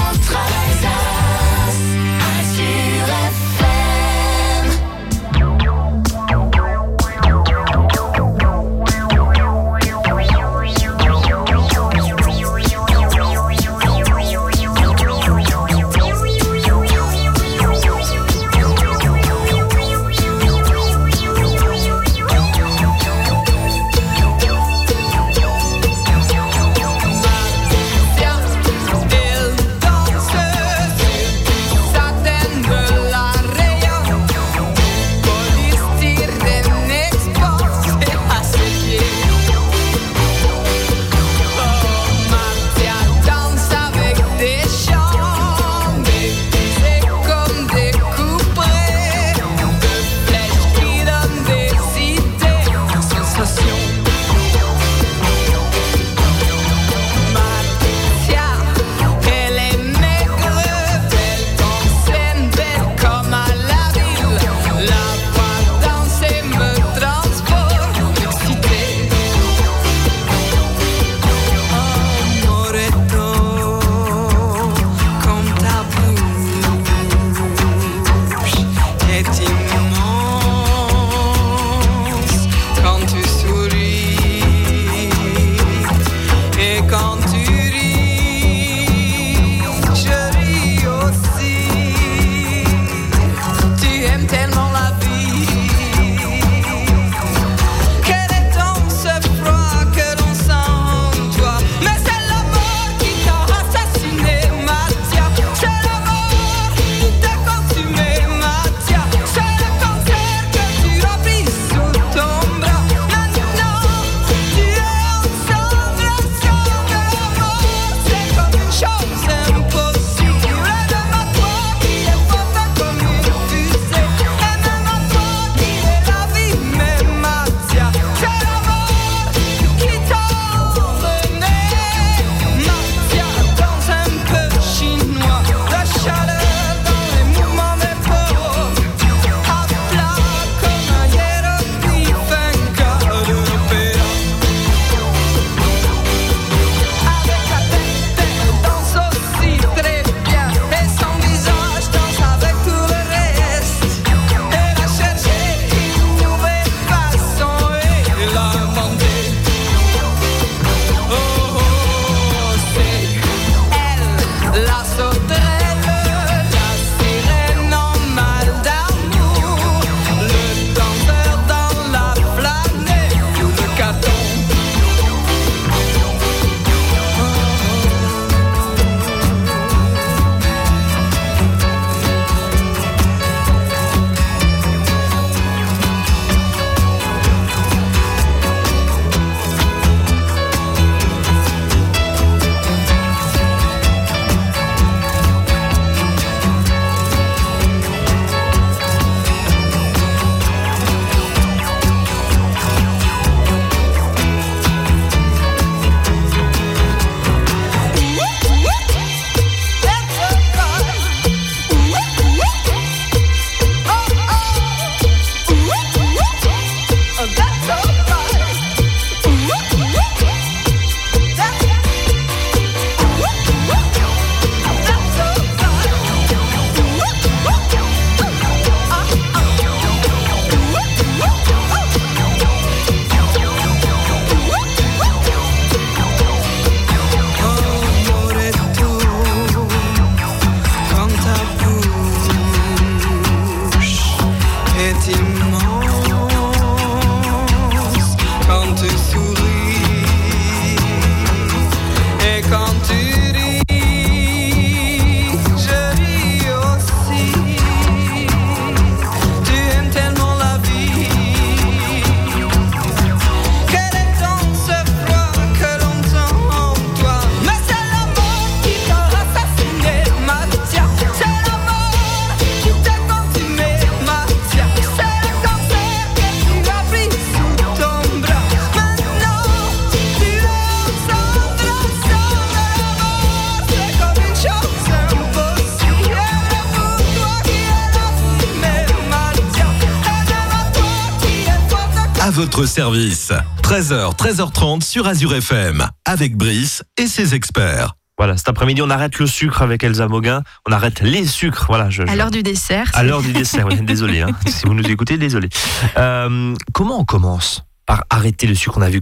service. 292.82 293.32
13h, 293.64 294.16
13h30 294.16 294.84
sur 294.84 295.08
Azure 295.08 295.34
FM, 295.34 295.84
avec 296.06 296.38
Brice 296.38 296.84
et 297.00 297.08
ses 297.08 297.34
experts. 297.34 297.96
Voilà, 298.20 298.38
cet 298.38 298.50
après-midi, 298.50 298.84
on 298.84 298.92
arrête 298.92 299.18
le 299.18 299.26
sucre 299.26 299.64
avec 299.64 299.84
Elsa 299.84 300.08
Moguin. 300.08 300.44
On 300.68 300.72
arrête 300.72 301.02
les 301.02 301.26
sucres. 301.26 301.66
Voilà, 301.70 301.90
je, 301.90 302.04
À 302.04 302.16
l'heure 302.16 302.30
du 302.30 302.44
dessert. 302.44 302.92
à 302.94 303.02
l'heure 303.02 303.24
du 303.24 303.34
dessert. 303.34 303.66
oui, 303.66 303.82
désolé, 303.82 304.22
hein. 304.22 304.28
si 304.48 304.68
vous 304.68 304.76
nous 304.76 304.84
écoutez, 304.88 305.18
désolé. 305.18 305.50
Euh, 305.98 306.54
comment 306.72 307.00
on 307.00 307.04
commence 307.04 307.64
par 307.88 308.04
arrêter 308.12 308.46
le 308.46 308.54
sucre? 308.54 308.78
On 308.78 308.84
a 308.84 308.90
vu 308.92 309.02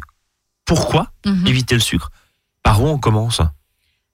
pourquoi 0.64 1.08
Mhm. 1.26 1.46
éviter 1.46 1.76
le 1.76 1.82
sucre? 1.82 2.12
Par 2.64 2.82
où 2.82 2.88
on 2.88 2.98
commence? 2.98 3.42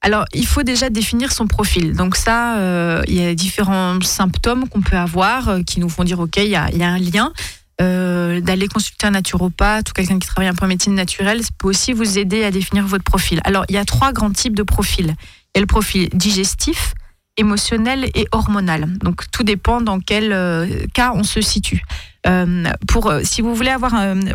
Alors, 0.00 0.24
il 0.34 0.44
faut 0.48 0.64
déjà 0.64 0.90
définir 0.90 1.30
son 1.30 1.46
profil. 1.46 1.94
Donc 1.94 2.16
ça, 2.16 2.56
euh, 2.56 3.00
il 3.06 3.14
y 3.14 3.24
a 3.24 3.32
différents 3.36 4.00
symptômes 4.02 4.68
qu'on 4.68 4.80
peut 4.80 4.96
avoir 4.96 5.48
euh, 5.48 5.62
qui 5.62 5.78
nous 5.78 5.88
font 5.88 6.02
dire, 6.02 6.18
OK, 6.18 6.38
il 6.38 6.48
y 6.48 6.56
a, 6.56 6.68
il 6.72 6.78
y 6.78 6.82
a 6.82 6.88
un 6.88 6.98
lien. 6.98 7.32
Euh, 7.80 8.40
D'aller 8.40 8.68
consulter 8.68 9.06
un 9.06 9.12
naturopathe 9.12 9.90
ou 9.90 9.92
quelqu'un 9.92 10.18
qui 10.18 10.26
travaille 10.26 10.48
un 10.48 10.54
peu 10.54 10.64
en 10.64 10.68
médecine 10.68 10.94
naturelle, 10.94 11.42
ça 11.42 11.50
peut 11.58 11.68
aussi 11.68 11.92
vous 11.92 12.18
aider 12.18 12.44
à 12.44 12.50
définir 12.50 12.86
votre 12.86 13.04
profil. 13.04 13.40
Alors, 13.44 13.64
il 13.68 13.74
y 13.74 13.78
a 13.78 13.84
trois 13.84 14.12
grands 14.12 14.30
types 14.30 14.56
de 14.56 14.62
profils. 14.62 15.14
Il 15.54 15.56
y 15.56 15.58
a 15.58 15.60
le 15.60 15.66
profil 15.66 16.08
digestif, 16.14 16.94
émotionnel 17.36 18.10
et 18.14 18.26
hormonal. 18.32 18.86
Donc, 18.98 19.30
tout 19.30 19.42
dépend 19.42 19.80
dans 19.80 20.00
quel 20.00 20.32
euh, 20.32 20.66
cas 20.94 21.12
on 21.14 21.24
se 21.24 21.40
situe. 21.40 21.82
Euh, 22.26 22.64
pour, 22.88 23.12
si 23.22 23.42
vous 23.42 23.54
voulez 23.54 23.70
avoir 23.70 23.92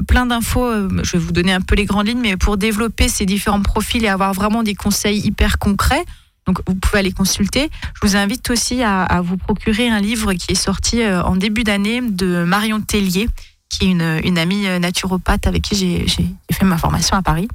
plein 0.07 0.25
d'infos, 0.25 0.89
je 1.03 1.11
vais 1.13 1.19
vous 1.19 1.31
donner 1.31 1.53
un 1.53 1.61
peu 1.61 1.75
les 1.75 1.85
grandes 1.85 2.07
lignes, 2.07 2.21
mais 2.21 2.37
pour 2.37 2.57
développer 2.57 3.07
ces 3.07 3.25
différents 3.25 3.61
profils 3.61 4.03
et 4.03 4.09
avoir 4.09 4.33
vraiment 4.33 4.61
des 4.61 4.75
conseils 4.75 5.19
hyper 5.19 5.57
concrets, 5.57 6.05
donc 6.47 6.61
vous 6.65 6.75
pouvez 6.75 6.99
aller 6.99 7.11
consulter. 7.11 7.69
Je 7.93 8.07
vous 8.07 8.15
invite 8.15 8.49
aussi 8.49 8.81
à, 8.81 9.21
vous 9.21 9.37
procurer 9.37 9.89
un 9.89 9.99
livre 9.99 10.33
qui 10.33 10.53
est 10.53 10.55
sorti 10.55 11.01
euh, 11.01 11.21
en 11.21 11.35
début 11.35 11.63
d'année 11.63 12.01
de 12.01 12.43
Marion 12.43 12.81
Tellier, 12.81 13.27
qui 13.69 13.85
est 13.85 13.91
une, 13.91 14.37
amie 14.37 14.65
euh, 14.67 14.79
naturopathe 14.79 15.45
avec 15.45 15.61
qui 15.61 15.75
j'ai 15.75 16.05
fait 16.51 16.65
ma 16.65 16.77
formation 16.77 17.17
à 17.17 17.21
Paris, 17.21 17.49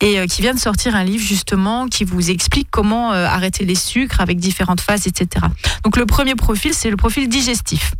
et 0.00 0.18
euh, 0.18 0.26
qui 0.26 0.40
vient 0.40 0.54
de 0.54 0.58
sortir 0.58 0.96
un 0.96 1.04
livre 1.04 1.22
justement 1.22 1.86
qui 1.86 2.04
vous 2.04 2.30
explique 2.30 2.68
comment 2.70 3.12
arrêter 3.12 3.66
les 3.66 3.74
sucres 3.74 4.20
avec 4.20 4.38
différentes 4.38 4.80
phases, 4.80 5.06
etc. 5.06 5.46
Donc 5.84 5.98
le 5.98 6.06
premier 6.06 6.34
profil, 6.34 6.72
c'est 6.72 6.90
le 6.90 6.96
profil 6.96 7.28
digestif. 7.28 7.92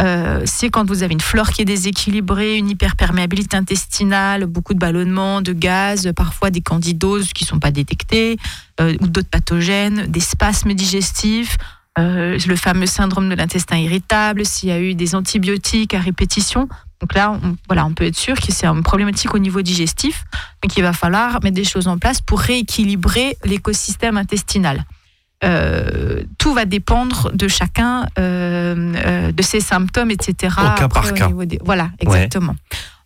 Euh, 0.00 0.42
c'est 0.44 0.70
quand 0.70 0.86
vous 0.86 1.02
avez 1.02 1.12
une 1.12 1.20
flore 1.20 1.50
qui 1.50 1.62
est 1.62 1.66
déséquilibrée, 1.66 2.56
une 2.56 2.70
hyperperméabilité 2.70 3.56
intestinale, 3.56 4.46
beaucoup 4.46 4.74
de 4.74 4.78
ballonnements, 4.78 5.40
de 5.40 5.52
gaz, 5.52 6.10
parfois 6.16 6.50
des 6.50 6.60
candidoses 6.60 7.32
qui 7.32 7.44
ne 7.44 7.48
sont 7.48 7.60
pas 7.60 7.70
détectées, 7.70 8.36
euh, 8.80 8.96
ou 9.00 9.06
d'autres 9.06 9.30
pathogènes, 9.30 10.06
des 10.06 10.20
spasmes 10.20 10.74
digestifs, 10.74 11.56
euh, 11.98 12.38
le 12.44 12.56
fameux 12.56 12.86
syndrome 12.86 13.28
de 13.28 13.36
l'intestin 13.36 13.76
irritable, 13.76 14.44
s'il 14.44 14.68
y 14.68 14.72
a 14.72 14.80
eu 14.80 14.94
des 14.94 15.14
antibiotiques 15.14 15.94
à 15.94 16.00
répétition. 16.00 16.68
Donc 17.00 17.14
là, 17.14 17.38
on, 17.42 17.56
voilà, 17.68 17.86
on 17.86 17.94
peut 17.94 18.04
être 18.04 18.16
sûr 18.16 18.34
que 18.40 18.50
c'est 18.50 18.66
une 18.66 18.82
problématique 18.82 19.34
au 19.34 19.38
niveau 19.38 19.62
digestif. 19.62 20.24
Donc 20.62 20.76
il 20.76 20.82
va 20.82 20.92
falloir 20.92 21.40
mettre 21.44 21.54
des 21.54 21.64
choses 21.64 21.86
en 21.86 21.98
place 21.98 22.20
pour 22.20 22.40
rééquilibrer 22.40 23.36
l'écosystème 23.44 24.16
intestinal. 24.16 24.84
Euh, 25.42 26.22
tout 26.38 26.54
va 26.54 26.64
dépendre 26.64 27.30
de 27.34 27.48
chacun, 27.48 28.06
euh, 28.18 28.94
euh, 28.96 29.32
de 29.32 29.42
ses 29.42 29.60
symptômes, 29.60 30.10
etc. 30.10 30.54
Au 30.58 30.78
cas 30.78 30.88
par 30.88 31.04
cas. 31.14 31.28
des- 31.46 31.58
Voilà, 31.64 31.90
exactement. 31.98 32.54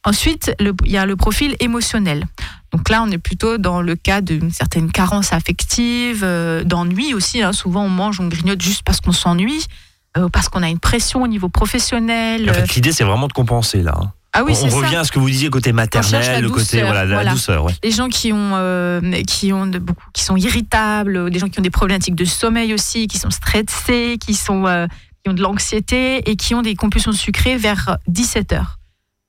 Ensuite, 0.05 0.53
il 0.61 0.91
y 0.93 0.97
a 0.99 1.07
le 1.07 1.17
profil 1.17 1.57
émotionnel. 1.61 2.27
Donc 2.73 2.88
là, 2.91 3.03
on 3.03 3.11
est 3.11 3.19
plutôt 3.19 3.59
dans 3.59 3.81
le 3.83 3.97
cas 3.97 4.21
d'une 4.21 4.51
certaine 4.53 4.91
carence 4.93 5.33
affective, 5.33 6.21
euh, 6.23 6.62
d'ennui 6.64 7.14
aussi. 7.14 7.43
hein. 7.43 7.53
Souvent, 7.53 7.85
on 7.85 7.88
mange, 7.88 8.21
on 8.21 8.29
grignote 8.29 8.61
juste 8.62 8.83
parce 8.85 9.01
qu'on 9.01 9.12
s'ennuie, 9.12 9.67
euh, 10.17 10.29
parce 10.29 10.49
qu'on 10.49 10.62
a 10.62 10.69
une 10.69 10.79
pression 10.79 11.23
au 11.23 11.29
niveau 11.29 11.49
professionnel. 11.49 12.49
En 12.49 12.53
fait, 12.55 12.75
l'idée, 12.75 12.93
c'est 12.93 13.05
vraiment 13.05 13.27
de 13.27 13.33
compenser 13.33 13.83
là. 13.83 13.95
hein. 14.01 14.12
Ah 14.33 14.45
oui, 14.45 14.53
on 14.62 14.71
ça. 14.71 14.77
revient 14.77 14.97
à 14.97 15.05
ce 15.05 15.11
que 15.12 15.19
vous 15.19 15.29
disiez 15.31 15.49
côté 15.51 15.73
maternel, 15.73 16.43
le 16.43 16.51
côté 16.51 16.81
douceur, 16.81 16.87
voilà, 16.87 17.05
la 17.23 17.33
douceur. 17.33 17.64
Ouais. 17.64 17.73
les 17.83 17.91
gens 17.91 18.09
qui 18.09 18.33
ont 18.33 18.53
euh, 18.55 19.01
qui 19.27 19.53
ont 19.53 19.67
de, 19.67 19.79
beaucoup 19.79 20.05
qui 20.12 20.23
sont 20.23 20.37
irritables, 20.37 21.31
des 21.31 21.38
gens 21.38 21.49
qui 21.49 21.59
ont 21.59 21.62
des 21.62 21.71
problématiques 21.71 22.14
de 22.14 22.25
sommeil 22.25 22.75
aussi, 22.75 23.07
qui 23.09 23.19
sont 23.19 23.31
stressés, 23.31 24.17
qui 24.21 24.35
sont 24.35 24.67
euh, 24.67 24.87
qui 25.25 25.31
ont 25.31 25.35
de 25.35 25.43
l'anxiété 25.43 26.29
et 26.31 26.37
qui 26.37 26.55
ont 26.55 26.62
des 26.62 26.75
compulsions 26.77 27.12
sucrées 27.12 27.57
vers 27.57 27.97
17 28.07 28.53
heures. 28.53 28.79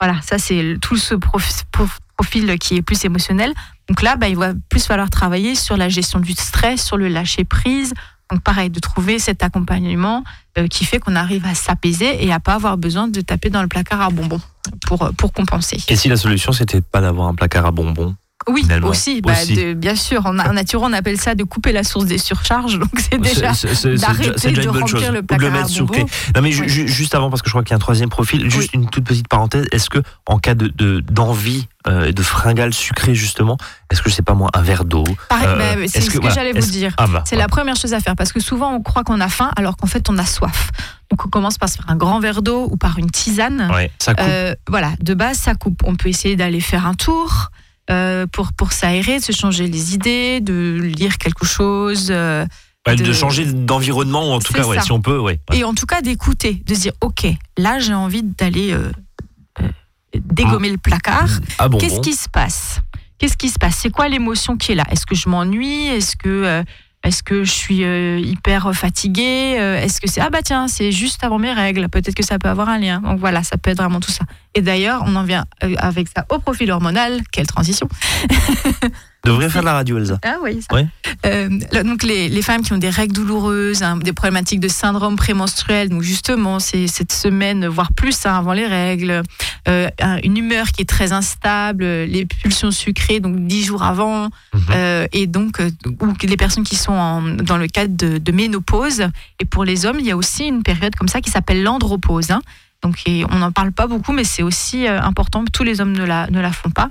Voilà, 0.02 0.20
ça 0.22 0.38
c'est 0.38 0.78
tout 0.82 0.98
ce 0.98 1.16
prof- 1.16 1.64
prof- 1.72 2.00
profil 2.18 2.58
qui 2.60 2.76
est 2.76 2.82
plus 2.82 3.04
émotionnel. 3.06 3.54
Donc 3.88 4.02
là, 4.02 4.18
bah, 4.18 4.28
il 4.28 4.38
va 4.38 4.54
plus 4.70 4.86
falloir 4.86 5.10
travailler 5.10 5.56
sur 5.56 5.78
la 5.78 5.90
gestion 5.90 6.20
du 6.20 6.34
stress, 6.34 6.86
sur 6.86 6.98
le 6.98 7.08
lâcher 7.08 7.44
prise. 7.46 7.94
Donc 8.32 8.42
pareil, 8.42 8.70
de 8.70 8.80
trouver 8.80 9.18
cet 9.18 9.44
accompagnement 9.44 10.24
euh, 10.58 10.68
qui 10.68 10.86
fait 10.86 11.00
qu'on 11.00 11.16
arrive 11.16 11.46
à 11.46 11.56
s'apaiser 11.56 12.24
et 12.24 12.32
à 12.32 12.40
pas 12.40 12.54
avoir 12.54 12.78
besoin 12.78 13.08
de 13.08 13.22
taper 13.22 13.50
dans 13.50 13.62
le 13.62 13.68
placard 13.68 14.02
à 14.02 14.10
bonbons 14.10 14.42
pour, 14.86 15.10
pour 15.18 15.34
compenser. 15.34 15.78
Et 15.88 15.96
si 15.96 16.10
la 16.10 16.18
solution, 16.18 16.52
c'était 16.52 16.82
pas 16.82 17.02
d'avoir 17.02 17.28
un 17.28 17.36
placard 17.36 17.66
à 17.66 17.72
bonbons? 17.72 18.16
Oui, 18.48 18.62
Finalement, 18.64 18.88
aussi, 18.88 19.22
bah, 19.22 19.34
aussi. 19.34 19.54
de- 19.54 19.74
bien 19.74 19.96
sûr. 19.96 20.26
En, 20.26 20.38
en 20.40 20.54
nature, 20.54 20.82
on 20.82 20.94
appelle 20.94 21.20
ça 21.20 21.36
de 21.36 21.44
couper 21.44 21.72
la 21.72 21.84
source 21.84 22.06
des 22.06 22.18
surcharges. 22.18 22.80
Donc 22.80 22.90
c'est 22.98 23.20
déjà 23.20 23.52
d'arrêter 23.98 24.52
de 24.52 24.62
une 24.62 24.72
bonne 24.72 24.82
remplir 24.82 25.00
chose. 25.02 25.10
le 25.12 25.20
Ou 25.20 25.22
de 25.22 25.28
placard 25.28 25.50
le 25.50 25.52
mettre 25.52 25.86
clé. 25.92 26.06
Non 26.36 26.42
mais 26.42 26.52
ju- 26.52 26.62
Oui. 26.64 26.70
ju- 26.70 26.88
juste 26.88 27.16
avant 27.16 27.30
parce 27.30 27.42
que 27.42 27.50
je 27.50 27.52
crois 27.54 27.64
qu'il 27.64 27.72
y 27.72 27.74
a 27.74 27.76
un 27.76 27.80
troisième 27.80 28.10
profil, 28.10 28.50
juste 28.50 28.74
une 28.74 28.90
toute 28.90 29.04
petite 29.04 29.28
parenthèse. 29.28 29.66
Est-ce 29.72 29.90
que 29.90 30.00
en 30.26 30.40
cas 30.40 30.56
de 30.56 30.68
de- 30.68 31.02
d'envie 31.02 31.68
euh, 31.88 32.06
et 32.06 32.14
de 32.14 32.22
fringales 32.24 32.74
sucrées 32.74 33.14
justement, 33.16 33.58
est-ce 33.92 34.02
que 34.02 34.10
je 34.10 34.16
sais 34.16 34.22
pas 34.22 34.34
moi 34.34 34.50
un 34.54 34.62
verre 34.62 34.86
d'eau 34.86 35.04
Pareil, 35.28 35.48
euh, 35.48 35.76
bah, 35.76 35.82
c'est 35.88 36.02
ce 36.02 36.10
que, 36.10 36.18
voilà, 36.20 36.34
j'allais 36.36 36.54
vous 36.54 36.72
dire. 36.72 36.94
Ah 36.98 37.08
bah, 37.08 37.24
C'est 37.26 37.36
la 37.36 37.48
première 37.48 37.76
chose 37.76 37.94
à 37.94 38.00
faire 38.00 38.16
parce 38.16 38.32
que 38.32 38.40
souvent 38.40 38.74
on 38.74 38.82
croit 38.82 39.04
qu'on 39.04 39.20
a 39.22 39.30
faim 39.30 39.52
alors 39.58 39.76
qu'en 39.78 39.88
fait 39.88 40.10
on 40.10 40.18
a 40.18 40.26
soif. 40.26 40.72
Donc 41.12 41.26
on 41.26 41.30
commence 41.30 41.58
par 41.58 41.68
se 41.70 41.76
faire 41.76 41.90
un 41.90 41.96
grand 41.98 42.20
verre 42.20 42.42
d'eau 42.42 42.68
ou 42.72 42.78
par 42.78 42.98
une 43.00 43.10
tisane. 43.12 43.70
ouais, 43.74 43.92
ça 44.00 44.14
coupe. 44.14 44.26
Euh, 44.28 44.56
voilà, 44.70 44.92
de 45.02 45.14
base 45.14 45.38
ça 45.38 45.56
coupe. 45.56 45.82
On 45.86 45.96
peut 45.96 46.08
essayer 46.10 46.36
d'aller 46.38 46.62
faire 46.62 46.86
un 46.88 46.94
tour 46.94 47.50
euh, 47.90 48.26
pour 48.28 48.54
pour 48.54 48.72
s'aérer, 48.72 49.20
de 49.20 49.24
se 49.24 49.32
changer 49.32 49.68
les 49.68 49.94
idées, 49.94 50.40
de 50.42 50.80
lire 50.82 51.18
quelque 51.18 51.46
chose. 51.46 52.08
euh, 52.10 52.46
Ouais, 52.88 52.96
de... 52.96 53.04
de- 53.04 53.12
changer 53.14 53.46
d'environnement 53.46 54.34
en 54.34 54.40
tout 54.40 54.54
cas 54.54 54.66
ouais, 54.66 54.80
si 54.82 54.92
on 54.94 55.02
peut 55.02 55.20
ouais. 55.20 55.40
Et 55.54 55.64
en 55.66 55.74
tout 55.74 55.86
cas 55.86 56.02
d'écouter, 56.02 56.64
de 56.66 56.74
se 56.74 56.80
dire 56.82 56.94
ok, 57.02 57.28
là 57.58 57.78
j'ai 57.80 57.94
envie 57.94 58.24
d'aller 58.24 58.72
euh, 58.72 58.90
dégommer 60.16 60.70
le 60.70 60.78
placard. 60.78 61.30
Ah 61.58 61.68
bon, 61.68 61.78
Qu'est-ce 61.78 61.96
bon. 61.96 62.02
qui 62.02 62.14
se 62.14 62.30
passe? 62.30 62.82
Qu'est-ce 63.18 63.36
qui 63.38 63.50
se 63.50 63.60
passe? 63.60 63.76
C'est 63.76 63.90
quoi 63.90 64.08
l'émotion 64.08 64.56
qui 64.56 64.72
est 64.72 64.76
là? 64.76 64.86
Est-ce 64.90 65.06
que 65.06 65.14
je 65.16 65.28
m'ennuie? 65.28 65.88
Est-ce 65.88 66.16
que 66.16 66.64
est-ce 67.04 67.24
que 67.24 67.44
je 67.46 67.52
suis 67.52 67.84
euh, 67.86 68.20
hyper 68.20 68.74
fatiguée 68.76 69.56
Euh, 69.58 69.82
Est-ce 69.82 70.02
que 70.02 70.10
c'est 70.10 70.20
ah 70.20 70.30
bah 70.30 70.42
tiens 70.44 70.68
c'est 70.68 70.92
juste 70.92 71.24
avant 71.24 71.40
mes 71.40 71.54
règles 71.54 71.88
Peut-être 71.88 72.14
que 72.16 72.26
ça 72.26 72.38
peut 72.40 72.50
avoir 72.50 72.68
un 72.68 72.78
lien. 72.78 73.00
Donc 73.00 73.20
voilà, 73.20 73.42
ça 73.44 73.58
peut 73.58 73.72
être 73.72 73.78
vraiment 73.78 74.02
tout 74.02 74.12
ça. 74.12 74.26
Et 74.54 74.62
d'ailleurs, 74.62 75.04
on 75.06 75.16
en 75.16 75.24
vient 75.24 75.46
euh, 75.64 75.76
avec 75.78 76.10
ça 76.14 76.26
au 76.30 76.40
profil 76.40 76.72
hormonal. 76.72 77.22
Quelle 77.32 77.48
transition 77.48 77.88
Devrait 79.26 79.50
faire 79.50 79.62
de 79.62 79.66
la 79.66 79.74
radio 79.74 79.98
Elsa. 79.98 80.18
Ah 80.26 80.38
oui. 80.42 80.62
Ça. 80.62 80.78
Euh, 81.26 81.50
donc 81.84 82.04
les, 82.04 82.30
les 82.30 82.42
femmes 82.42 82.62
qui 82.62 82.72
ont 82.74 82.78
des 82.78 82.90
règles 82.90 83.14
douloureuses, 83.14 83.84
hein, 83.84 83.98
des 83.98 84.14
problématiques 84.14 84.62
de 84.62 84.70
syndrome 84.70 85.18
prémenstruel, 85.18 85.90
donc 85.90 86.02
justement 86.02 86.60
c'est 86.60 86.88
cette 86.88 87.12
semaine 87.12 87.68
voire 87.68 87.92
plus 87.94 88.26
hein, 88.26 88.38
avant 88.38 88.54
les 88.54 88.66
règles, 88.66 89.22
euh, 89.68 89.90
un- 90.02 90.18
une 90.24 90.38
humeur 90.38 90.68
qui 90.72 90.82
est 90.84 90.90
très 90.90 91.12
instable, 91.12 91.84
les 91.84 92.26
pulsions 92.26 92.72
sucrées 92.72 93.20
donc 93.20 93.36
dix 93.46 93.64
jours 93.66 93.84
avant, 93.84 94.30
Mhm. 94.54 94.62
euh, 94.72 95.08
et 95.12 95.28
donc 95.28 95.62
ou 96.02 96.14
les 96.24 96.38
personnes 96.38 96.64
qui 96.64 96.78
sont 96.78 96.94
en- 96.94 97.22
dans 97.22 97.58
le 97.58 97.68
cadre 97.68 97.96
de, 97.98 98.18
de 98.20 98.32
ménopause. 98.32 99.04
Et 99.42 99.46
pour 99.46 99.66
les 99.66 99.86
hommes, 99.86 99.98
il 100.00 100.06
y 100.06 100.12
a 100.12 100.18
aussi 100.18 100.46
une 100.46 100.64
période 100.64 100.96
comme 100.96 101.10
ça 101.10 101.20
qui 101.22 101.30
s'appelle 101.30 101.62
l'andropause. 101.62 102.32
hein. 102.32 102.42
Donc 102.82 103.04
on 103.30 103.38
n'en 103.38 103.52
parle 103.52 103.72
pas 103.72 103.88
beaucoup, 103.88 104.14
mais 104.14 104.24
c'est 104.24 104.44
aussi 104.44 104.88
euh, 104.88 105.02
important. 105.02 105.44
Tous 105.52 105.64
les 105.64 105.82
hommes 105.82 105.92
ne 105.92 106.06
la, 106.06 106.30
ne 106.30 106.40
la 106.40 106.52
font 106.52 106.70
pas. 106.70 106.90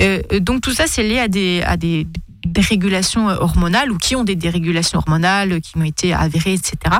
Euh, 0.00 0.20
euh, 0.32 0.40
donc 0.40 0.60
tout 0.60 0.72
ça, 0.72 0.86
c'est 0.86 1.02
lié 1.02 1.18
à 1.18 1.28
des, 1.28 1.62
à 1.64 1.76
des 1.76 2.06
dérégulations 2.44 3.28
hormonales 3.28 3.90
ou 3.90 3.98
qui 3.98 4.14
ont 4.14 4.24
des 4.24 4.36
dérégulations 4.36 4.98
hormonales 4.98 5.60
qui 5.60 5.76
ont 5.78 5.84
été 5.84 6.12
avérées, 6.12 6.54
etc. 6.54 6.96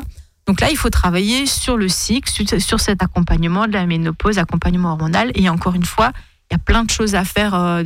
Donc 0.47 0.61
là, 0.61 0.71
il 0.71 0.77
faut 0.77 0.91
travailler 0.91 1.47
sur 1.47 1.77
le 1.77 1.89
cycle, 1.89 2.31
sur, 2.61 2.81
cet 2.81 3.03
accompagnement 3.03 3.67
de 3.67 3.73
la 3.73 3.87
ménopause, 3.87 4.39
accompagnement 4.39 4.93
hormonal. 4.93 5.31
Et 5.35 5.49
encore 5.49 5.75
une 5.75 5.85
fois, 5.85 6.13
il 6.51 6.55
y 6.55 6.57
a 6.57 6.59
plein 6.59 6.85
de 6.85 6.91
choses 6.91 7.15
à 7.15 7.25
faire 7.25 7.83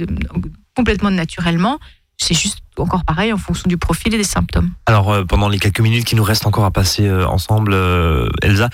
complètement 0.75 1.11
naturellement. 1.11 1.79
C'est 2.19 2.35
juste 2.35 2.63
encore 2.79 3.05
pareil 3.05 3.33
en 3.33 3.37
fonction 3.37 3.69
du 3.69 3.77
profil 3.77 4.15
et 4.15 4.19
des 4.19 4.25
symptômes. 4.25 4.71
Alors 4.87 5.27
pendant 5.27 5.51
les 5.51 5.59
quelques 5.59 5.81
minutes 5.81 6.05
qui 6.07 6.15
nous 6.17 6.25
restent 6.25 6.47
encore 6.47 6.65
à 6.65 6.71
passer 6.71 7.11
ensemble, 7.11 7.77
Elsa, 8.43 8.71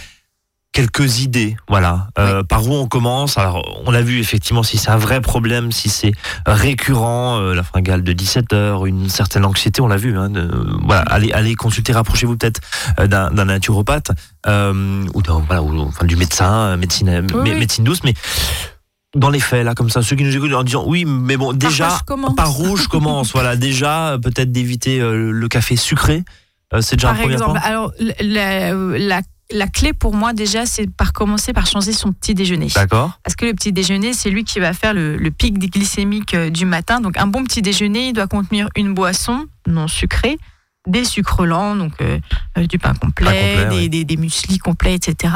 quelques 0.72 1.20
idées, 1.20 1.56
voilà. 1.68 2.08
Euh, 2.18 2.42
Par 2.42 2.66
où 2.66 2.72
on 2.74 2.87
commence? 2.87 3.37
Alors 3.38 3.82
on 3.85 3.90
l'a 3.90 4.00
vu 4.02 4.18
effectivement 4.20 4.62
si 4.62 4.78
c'est 4.78 4.90
un 4.90 4.96
vrai 4.96 5.20
problème, 5.20 5.70
si 5.70 5.88
c'est 5.90 6.12
récurrent, 6.46 7.38
euh, 7.40 7.54
la 7.54 7.62
fringale 7.62 8.02
de 8.02 8.12
17 8.12 8.52
heures, 8.54 8.87
une 8.87 9.08
certaine 9.11 9.44
anxiété, 9.44 9.82
on 9.82 9.87
l'a 9.88 9.96
vu. 9.98 10.16
Hein, 10.16 10.30
de- 10.30 10.50
voilà, 10.85 11.02
allez, 11.02 11.30
allez 11.32 11.54
consulter, 11.54 11.92
rapprochez-vous 11.92 12.37
peut-être 12.37 12.61
euh, 13.00 13.06
d'un 13.06 13.30
d'un 13.30 13.44
naturopathe 13.46 14.11
ou, 14.46 15.22
d'un- 15.22 15.42
voilà, 15.46 15.62
ou 15.62 15.78
enfin 15.80 16.06
du 16.06 16.16
médecin, 16.16 16.76
médecine, 16.76 17.08
Oui, 17.35 17.40
mé- 17.50 17.52
oui. 17.52 17.58
médecine 17.58 17.85
douce, 17.85 18.02
mais 18.04 18.14
dans 19.14 19.28
les 19.28 19.40
faits 19.40 19.64
là, 19.66 19.74
comme 19.74 19.90
ça, 19.90 20.00
ceux 20.00 20.16
qui 20.16 20.24
nous 20.24 20.35
écoutent 20.35 20.54
en 20.54 20.64
disant 20.64 20.85
oui, 20.87 21.04
mais 21.04 21.37
bon, 21.37 21.52
déjà. 21.52 21.98
Par 22.37 22.58
où 22.61 22.76
je 22.78 22.88
commence 22.88 23.32
Voilà, 23.35 23.56
déjà, 23.56 24.16
peut-être 24.22 24.50
d'éviter 24.50 25.00
euh, 25.00 25.30
le 25.30 25.48
café 25.48 25.76
sucré. 25.76 26.24
Euh, 26.72 26.80
c'est 26.80 26.96
déjà 26.96 27.08
un 27.11 27.12
Par 27.12 27.20
premier 27.20 27.35
exemple, 27.35 27.61
point. 27.61 27.68
alors 27.68 27.92
la, 28.20 28.72
la- 28.72 29.20
la 29.50 29.66
clé 29.66 29.92
pour 29.92 30.14
moi 30.14 30.33
déjà, 30.33 30.66
c'est 30.66 30.90
par 30.90 31.12
commencer 31.12 31.52
par 31.52 31.66
changer 31.66 31.92
son 31.92 32.12
petit 32.12 32.35
déjeuner. 32.35 32.68
D'accord. 32.74 33.18
Parce 33.22 33.37
que 33.37 33.44
le 33.44 33.52
petit 33.55 33.72
déjeuner, 33.72 34.12
c'est 34.12 34.31
lui 34.31 34.44
qui 34.44 34.61
va 34.61 34.72
faire 34.72 34.94
le, 34.94 35.16
le 35.16 35.31
pic 35.31 35.59
glycémique 35.59 36.35
euh, 36.35 36.50
du 36.50 36.64
matin. 36.64 37.00
Donc 37.00 37.18
un 37.18 37.26
bon 37.26 37.44
petit 37.44 37.62
déjeuner, 37.62 38.09
il 38.09 38.12
doit 38.12 38.28
contenir 38.28 38.68
une 38.76 38.94
boisson 38.94 39.46
non 39.66 39.88
sucrée, 39.88 40.38
des 40.88 41.05
sucres 41.05 41.44
lents, 41.44 41.76
donc 41.76 41.92
euh, 42.00 42.18
euh, 42.59 42.66
du 42.66 42.78
pain 42.78 42.94
complet, 42.94 43.26
Pain 43.26 43.62
complet, 43.62 43.81
des, 43.83 43.88
des, 43.88 44.05
des 44.05 44.16
mueslis 44.16 44.59
complets, 44.59 44.94
etc. 44.94 45.35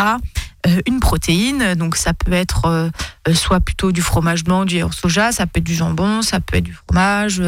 Euh, 0.67 0.81
une 0.87 1.01
protéine, 1.01 1.75
donc 1.75 1.97
ça 1.97 2.13
peut 2.15 2.33
être 2.33 2.67
euh, 2.67 3.35
soit 3.35 3.61
plutôt 3.61 3.93
du 3.93 4.03
fromage 4.03 4.45
blanc, 4.45 4.65
du 4.65 4.83
soja, 4.91 5.31
ça 5.33 5.47
peut 5.47 5.59
être 5.59 5.65
du 5.65 5.75
jambon, 5.75 6.23
ça 6.23 6.41
peut 6.41 6.57
être 6.57 6.65
du 6.65 6.75
fromage, 6.75 7.43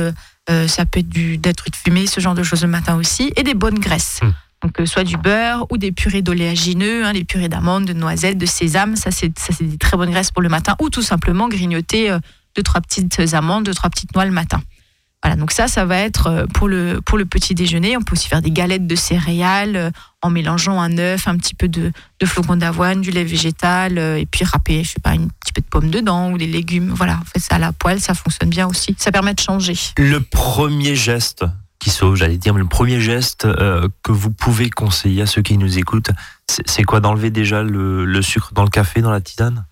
ça 0.49 0.87
peut 0.87 1.01
être 1.01 1.09
du, 1.09 1.37
des 1.37 1.53
trucs 1.53 1.77
fumés, 1.77 2.07
ce 2.07 2.21
genre 2.21 2.35
de 2.35 2.43
choses 2.43 2.63
le 2.63 2.69
matin 2.69 2.97
aussi, 2.97 3.33
et 3.37 3.43
des 3.43 3.55
bonnes 3.55 3.79
graisses. 3.79 4.21
Mm. 4.23 4.33
Donc, 4.63 4.81
euh, 4.81 4.87
soit 4.87 5.05
du 5.05 5.17
beurre 5.17 5.67
ou 5.71 5.79
des 5.79 5.93
purées 5.93 6.23
d'oléagineux, 6.23 7.05
hein, 7.05 7.13
les 7.13 7.25
purées 7.25 7.49
d'amandes, 7.49 7.85
de 7.85 7.93
noisettes, 7.93 8.39
de 8.39 8.47
sésame. 8.47 8.97
Ça, 8.97 9.11
c'est 9.11 9.33
des 9.61 9.79
très 9.79 9.97
bonnes 9.97 10.11
graisses 10.11 10.33
pour 10.33 10.43
le 10.43 10.49
matin. 10.49 10.75
Ou 10.81 10.91
tout 10.91 11.03
simplement 11.03 11.49
grignoter 11.49 12.11
euh, 12.11 12.19
deux, 12.57 12.63
trois 12.63 12.81
petites 12.81 13.21
amandes, 13.35 13.65
deux, 13.65 13.75
trois 13.75 13.91
petites 13.91 14.15
noix 14.15 14.25
le 14.25 14.33
matin. 14.33 14.61
Voilà, 15.23 15.37
donc 15.37 15.51
ça, 15.51 15.67
ça 15.67 15.85
va 15.85 15.99
être 15.99 16.27
euh, 16.27 16.47
pour 16.47 16.69
le, 16.69 17.01
pour 17.05 17.19
le 17.19 17.25
petit 17.25 17.55
déjeuner. 17.55 17.97
On 17.97 18.03
peut 18.03 18.15
aussi 18.15 18.29
faire 18.29 18.43
des 18.43 18.51
galettes 18.51 18.87
de 18.87 18.97
céréales 18.97 19.77
euh, 19.77 19.91
en 20.23 20.31
mélangeant 20.31 20.81
un 20.81 20.99
œuf, 20.99 21.29
un 21.29 21.37
petit 21.37 21.55
peu 21.55 21.69
de, 21.69 21.93
de 22.19 22.27
flocons 22.27 22.57
d'avoine, 22.57 23.01
du 23.01 23.13
lait 23.13 23.25
végétal, 23.25 23.99
et 23.99 24.27
puis 24.27 24.45
râper, 24.45 24.83
je 24.83 24.91
sais 24.91 25.01
pas, 25.01 25.11
un 25.11 25.29
petit 25.41 25.53
peu 25.53 25.61
de 25.61 25.67
pommes 25.67 25.91
dedans 25.91 26.33
ou 26.33 26.39
des 26.39 26.49
légumes. 26.49 26.89
Voilà, 26.89 27.21
on 27.23 27.25
fait 27.25 27.39
ça 27.39 27.57
à 27.57 27.59
la 27.59 27.71
poêle, 27.73 28.01
ça 28.01 28.15
fonctionne 28.15 28.51
bien 28.51 28.67
aussi. 28.67 28.97
Ça 28.99 29.13
permet 29.13 29.35
de 29.35 29.41
changer. 29.41 29.75
Le 29.97 30.21
premier 30.21 30.97
geste 30.97 31.45
qui 31.79 31.91
sauve, 31.91 32.17
j'allais 32.17 32.39
dire, 32.39 32.55
mais 32.55 32.61
le 32.61 32.67
premier 32.67 33.01
geste 33.01 33.45
euh, 33.45 33.89
que 34.03 34.13
vous 34.13 34.31
pouvez 34.31 34.69
conseiller 34.69 35.23
à 35.23 35.27
ceux 35.27 35.43
qui 35.43 35.57
nous 35.59 35.79
écoutent, 35.79 36.11
c'est 36.67 36.83
quoi? 36.83 37.01
D'enlever 37.01 37.31
déjà 37.31 37.63
le, 37.63 38.05
le 38.05 38.23
sucre 38.23 38.53
dans 38.53 38.65
le 38.65 38.71
café, 38.71 39.01
dans 39.01 39.11
la 39.13 39.21
tisane? 39.21 39.65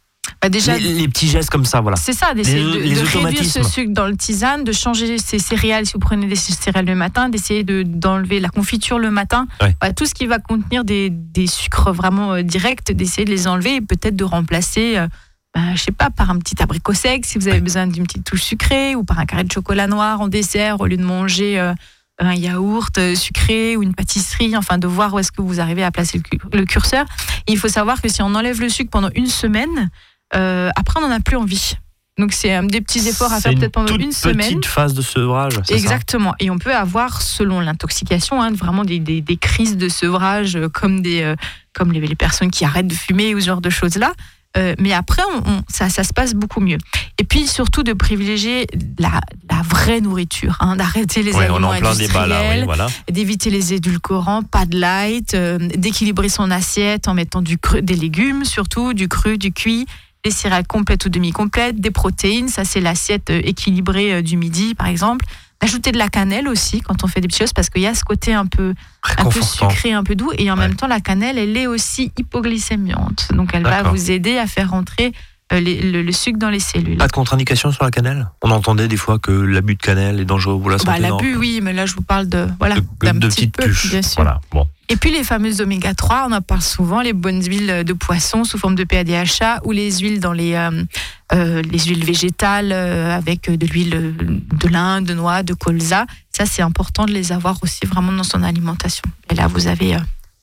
Bah, 0.42 0.48
déjà, 0.48 0.76
les, 0.76 0.92
les 0.92 1.08
petits 1.08 1.28
gestes 1.28 1.50
comme 1.50 1.64
ça, 1.64 1.80
voilà. 1.80 1.96
C'est 1.96 2.12
ça, 2.12 2.34
d'essayer 2.34 2.62
de, 2.62 2.78
les 2.78 2.94
de 2.94 3.00
réduire 3.00 3.44
ce 3.44 3.62
sucre 3.62 3.92
dans 3.92 4.06
le 4.06 4.16
tisane, 4.16 4.64
de 4.64 4.72
changer 4.72 5.18
ses 5.18 5.38
céréales 5.38 5.86
si 5.86 5.94
vous 5.94 5.98
prenez 6.00 6.26
des 6.26 6.36
céréales 6.36 6.84
le 6.86 6.94
matin, 6.94 7.28
d'essayer 7.28 7.64
de- 7.64 7.82
d'enlever 7.84 8.38
la 8.40 8.48
confiture 8.48 8.98
le 8.98 9.10
matin. 9.10 9.46
Ouais. 9.60 9.74
Voilà, 9.80 9.94
tout 9.94 10.04
ce 10.04 10.14
qui 10.14 10.26
va 10.26 10.38
contenir 10.38 10.84
des, 10.84 11.10
des 11.10 11.46
sucres 11.46 11.92
vraiment 11.92 12.34
euh, 12.34 12.42
directs, 12.42 12.92
d'essayer 12.92 13.24
de 13.24 13.30
les 13.30 13.46
enlever 13.48 13.76
et 13.76 13.80
peut-être 13.80 14.16
de 14.16 14.24
remplacer, 14.24 14.98
euh, 14.98 15.06
ben, 15.54 15.74
je 15.74 15.82
sais 15.82 15.92
pas, 15.92 16.10
par 16.10 16.30
un 16.30 16.38
petit 16.38 16.60
abricot 16.62 16.92
sec 16.92 17.24
si 17.24 17.38
vous 17.38 17.48
avez 17.48 17.60
besoin 17.60 17.86
d'une 17.86 18.04
petite 18.04 18.24
touche 18.24 18.42
sucrée 18.42 18.94
ou 18.94 19.04
par 19.04 19.18
un 19.18 19.26
carré 19.26 19.44
de 19.44 19.52
chocolat 19.52 19.86
noir 19.86 20.20
en 20.20 20.28
dessert 20.28 20.80
au 20.80 20.86
lieu 20.86 20.96
de 20.98 21.04
manger. 21.04 21.58
euh, 21.58 21.72
un 22.18 22.34
yaourt 22.34 22.96
euh, 22.98 23.14
sucré 23.14 23.76
ou 23.76 23.82
une 23.82 23.94
pâtisserie, 23.94 24.56
enfin 24.56 24.78
de 24.78 24.86
voir 24.86 25.12
où 25.14 25.18
est-ce 25.18 25.32
que 25.32 25.42
vous 25.42 25.60
arrivez 25.60 25.84
à 25.84 25.90
placer 25.90 26.18
le, 26.18 26.22
cu- 26.22 26.56
le 26.56 26.64
curseur. 26.64 27.04
Et 27.46 27.52
il 27.52 27.58
faut 27.58 27.68
savoir 27.68 28.00
que 28.00 28.08
si 28.08 28.22
on 28.22 28.34
enlève 28.34 28.60
le 28.60 28.68
sucre 28.68 28.90
pendant 28.90 29.10
une 29.14 29.26
semaine, 29.26 29.90
euh, 30.34 30.70
après, 30.76 30.98
on 31.00 31.06
n'en 31.08 31.14
a 31.14 31.20
plus 31.20 31.36
envie. 31.36 31.74
Donc, 32.18 32.32
c'est 32.32 32.56
euh, 32.56 32.62
des 32.66 32.80
petits 32.80 33.06
efforts 33.06 33.32
à 33.34 33.40
faire 33.42 33.52
peut-être 33.54 33.72
pendant 33.72 33.94
une 33.94 34.10
semaine. 34.12 34.48
petite 34.48 34.64
phase 34.66 34.94
de 34.94 35.02
sevrage, 35.02 35.52
ça? 35.62 35.74
Exactement. 35.74 36.34
Et 36.40 36.48
on 36.50 36.56
peut 36.58 36.74
avoir, 36.74 37.20
selon 37.20 37.60
l'intoxication, 37.60 38.40
hein, 38.40 38.50
vraiment 38.52 38.84
des, 38.86 38.98
des- 38.98 39.20
des 39.20 39.36
crises 39.36 39.76
de 39.76 39.88
sevrage, 39.90 40.58
comme, 40.72 41.02
des, 41.02 41.20
euh, 41.22 41.36
comme 41.74 41.92
les, 41.92 42.00
les 42.00 42.14
personnes 42.14 42.50
qui 42.50 42.64
arrêtent 42.64 42.88
de 42.88 42.94
fumer 42.94 43.34
ou 43.34 43.40
ce 43.40 43.44
genre 43.46 43.60
de 43.60 43.68
choses-là. 43.68 44.14
Euh, 44.56 44.74
mais 44.78 44.92
après, 44.92 45.22
on- 45.34 45.50
on- 45.50 45.62
ça, 45.68 45.88
ça 45.88 46.02
se 46.04 46.12
passe 46.12 46.34
beaucoup 46.34 46.60
mieux. 46.60 46.78
Et 47.18 47.24
puis, 47.24 47.46
surtout, 47.46 47.82
de 47.82 47.92
privilégier 47.92 48.66
la, 48.98 49.20
la 49.50 49.62
vraie 49.62 50.00
nourriture, 50.00 50.56
hein, 50.60 50.76
d'arrêter 50.76 51.22
les 51.22 51.34
on 51.34 51.38
aliments 51.38 51.72
est 51.74 51.76
en 51.76 51.80
plein 51.80 51.94
débat 51.94 52.26
là, 52.26 52.36
oui, 52.40 52.46
industriels, 52.46 52.64
voilà. 52.64 52.86
d'éviter 53.10 53.50
les 53.50 53.74
édulcorants, 53.74 54.42
pas 54.42 54.64
de 54.66 54.78
light, 54.78 55.34
euh, 55.34 55.58
d'équilibrer 55.58 56.28
son 56.28 56.50
assiette 56.50 57.08
en 57.08 57.14
mettant 57.14 57.42
du 57.42 57.58
cru, 57.58 57.82
des 57.82 57.94
légumes 57.96 58.44
surtout, 58.44 58.92
du 58.94 59.08
cru, 59.08 59.38
du 59.38 59.52
cuit, 59.52 59.86
des 60.24 60.30
céréales 60.30 60.66
complètes 60.66 61.04
ou 61.06 61.08
demi-complètes, 61.08 61.80
des 61.80 61.90
protéines, 61.90 62.48
ça 62.48 62.64
c'est 62.64 62.80
l'assiette 62.80 63.30
euh, 63.30 63.40
équilibrée 63.44 64.22
du 64.22 64.36
midi 64.36 64.74
par 64.74 64.86
exemple. 64.88 65.24
D'ajouter 65.60 65.90
de 65.90 65.98
la 65.98 66.08
cannelle 66.08 66.48
aussi 66.48 66.80
quand 66.82 67.02
on 67.02 67.06
fait 67.06 67.20
des 67.22 67.34
choses 67.34 67.52
parce 67.54 67.70
qu'il 67.70 67.82
y 67.82 67.86
a 67.86 67.94
ce 67.94 68.04
côté 68.04 68.34
un 68.34 68.44
peu, 68.46 68.74
un 69.18 69.24
peu 69.24 69.30
Réconfortant. 69.30 69.70
sucré, 69.70 69.92
un 69.92 70.04
peu 70.04 70.14
doux 70.14 70.30
et 70.36 70.50
en 70.50 70.54
Ouais. 70.54 70.60
même 70.68 70.76
temps 70.76 70.86
la 70.86 71.00
cannelle 71.00 71.38
elle 71.38 71.56
est 71.56 71.66
aussi 71.66 72.12
hypoglycémiante. 72.18 73.28
Donc 73.32 73.50
elle 73.54 73.62
va 73.62 73.82
vous 73.84 74.10
aider 74.10 74.36
à 74.38 74.46
faire 74.46 74.70
rentrer 74.70 75.12
les- 75.52 75.80
le, 75.80 76.02
le 76.02 76.12
sucre 76.12 76.38
dans 76.38 76.50
les 76.50 76.60
cellules. 76.60 76.96
Pas 76.96 77.06
de 77.06 77.12
contre-indication 77.12 77.70
sur 77.72 77.84
la 77.84 77.90
cannelle? 77.90 78.28
On 78.42 78.50
entendait 78.50 78.88
des 78.88 78.96
fois 78.96 79.18
que 79.18 79.30
l'abus 79.32 79.76
de 79.76 79.82
cannelle 79.82 80.20
est 80.20 80.24
dangereux 80.24 80.60
pour 80.60 80.70
la 80.70 80.78
santé. 80.78 81.00
Bah, 81.00 81.08
non 81.08 81.16
l'abus, 81.18 81.36
oui, 81.36 81.60
mais 81.62 81.72
là 81.72 81.86
je 81.86 81.94
vous 81.94 82.02
parle 82.02 82.28
de 82.28 82.46
voilà 82.58 82.76
de, 82.76 82.80
d'un 83.02 83.12
petit 83.18 83.46
petites 83.48 83.56
peu, 83.56 83.64
puces. 83.64 83.90
bien 83.90 84.02
sûr. 84.02 84.16
Voilà. 84.16 84.40
Bon. 84.50 84.66
Et 84.88 84.96
puis 84.96 85.10
les 85.10 85.24
fameuses 85.24 85.60
oméga 85.60 85.94
3, 85.94 86.26
on 86.28 86.32
en 86.32 86.40
parle 86.40 86.62
souvent, 86.62 87.00
les 87.00 87.12
bonnes 87.12 87.42
huiles 87.42 87.82
de 87.84 87.92
poisson 87.92 88.44
sous 88.44 88.56
forme 88.56 88.76
de 88.76 88.84
PADHA 88.84 89.60
ou 89.64 89.72
les 89.72 89.90
huiles 89.98 90.20
dans 90.20 90.32
les, 90.32 90.54
euh, 90.54 90.84
euh, 91.32 91.60
les 91.62 91.78
huiles 91.80 92.04
végétales 92.04 92.70
euh, 92.72 93.16
avec 93.16 93.50
de 93.50 93.66
l'huile 93.66 93.94
euh, 93.96 94.12
de 94.20 94.68
lin, 94.68 95.02
de 95.02 95.12
noix, 95.14 95.42
de 95.42 95.54
colza. 95.54 96.06
Ça, 96.30 96.46
c'est 96.46 96.62
important 96.62 97.04
de 97.04 97.10
les 97.12 97.32
avoir 97.32 97.56
aussi 97.62 97.84
vraiment 97.84 98.12
dans 98.12 98.22
son 98.22 98.44
alimentation. 98.44 99.02
Et 99.28 99.34
là, 99.34 99.48
vous 99.48 99.66
avez 99.66 99.96
euh, 99.96 99.98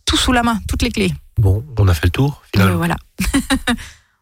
tout 0.06 0.18
sous 0.18 0.34
la 0.34 0.44
main, 0.44 0.60
toutes 0.68 0.82
les 0.82 0.92
clés. 0.92 1.14
Bon, 1.38 1.64
on 1.80 1.88
a 1.88 1.94
fait 1.94 2.08
le 2.08 2.12
tour, 2.12 2.42
finalement. 2.54 2.76
voilà. 2.78 2.96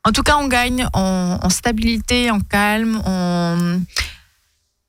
en 0.05 0.11
tout 0.11 0.23
cas, 0.23 0.37
on 0.37 0.47
gagne 0.47 0.87
en, 0.93 1.39
en 1.41 1.49
stabilité, 1.49 2.31
en 2.31 2.39
calme, 2.39 3.01
en, 3.05 3.79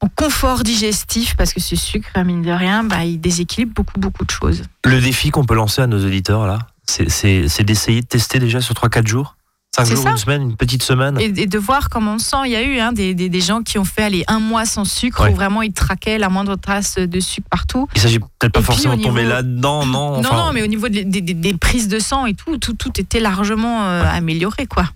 en 0.01 0.09
confort 0.17 0.63
digestif, 0.65 1.37
parce 1.37 1.53
que 1.53 1.61
ce 1.61 1.77
sucre, 1.77 2.09
mine 2.25 2.43
de 2.43 2.51
rien, 2.51 2.83
bah, 2.85 3.05
il 3.05 3.21
déséquilibre 3.21 3.73
beaucoup, 3.75 4.01
beaucoup 4.01 4.25
de 4.25 4.31
choses. 4.31 4.63
Le 4.85 5.01
défi 5.01 5.31
qu'on 5.31 5.45
peut 5.45 5.55
lancer 5.55 5.83
à 5.83 5.87
nos 5.87 6.05
auditeurs, 6.05 6.47
là, 6.47 6.61
c'est- 6.87 7.63
d'essayer 7.65 8.01
de 8.01 8.07
tester 8.07 8.39
déjà 8.39 8.61
sur 8.61 8.75
3-4 8.75 9.07
jours? 9.07 9.37
5 9.75 9.87
C'est 9.87 9.95
jours, 9.95 10.05
ça. 10.05 10.11
une 10.11 10.17
semaine, 10.19 10.43
une 10.43 10.57
petite 10.57 10.83
semaine? 10.83 11.19
et, 11.19 11.25
et 11.25 11.47
de 11.47 11.59
voir 11.59 11.89
comment 11.89 12.15
on 12.15 12.19
se 12.19 12.27
sent. 12.29 12.37
Il 12.45 12.51
y 12.51 12.57
a 12.57 12.63
eu 12.63 12.79
hein, 12.79 12.93
des, 12.93 13.15
des, 13.15 13.31
des 13.31 13.41
gens 13.41 13.63
qui 13.63 13.79
ont 13.79 13.85
fait 13.87 14.03
aller 14.03 14.23
un 14.29 14.39
mois 14.39 14.67
sans 14.67 14.85
sucre, 14.85 15.23
Ouais. 15.23 15.31
où 15.33 15.35
vraiment 15.35 15.63
ils 15.63 15.73
traquaient 15.73 16.19
la 16.19 16.29
moindre 16.29 16.57
trace 16.57 16.97
de 16.97 17.21
sucre 17.21 17.49
partout. 17.51 17.89
Il 17.95 18.01
s'agit 18.03 18.19
peut-être 18.19 18.53
pas 18.53 18.61
puis, 18.61 18.67
forcément 18.67 18.99
de 18.99 19.03
tomber 19.03 19.25
là-dedans, 19.25 19.87
non 19.87 20.17
enfin, 20.19 20.29
non, 20.37 20.45
non, 20.47 20.53
mais 20.53 20.63
au 20.63 20.67
niveau 20.67 20.89
des, 20.91 21.05
des- 21.05 21.23
des- 21.23 21.33
des 21.33 21.55
prises 21.57 21.89
de 21.89 21.99
sang 22.01 22.27
et 22.27 22.35
tout, 22.35 22.59
tout, 22.59 22.75
tout 22.75 22.93
était 23.01 23.21
largement 23.21 23.87
euh, 23.87 24.05
amélioré, 24.13 24.67
quoi. 24.67 24.91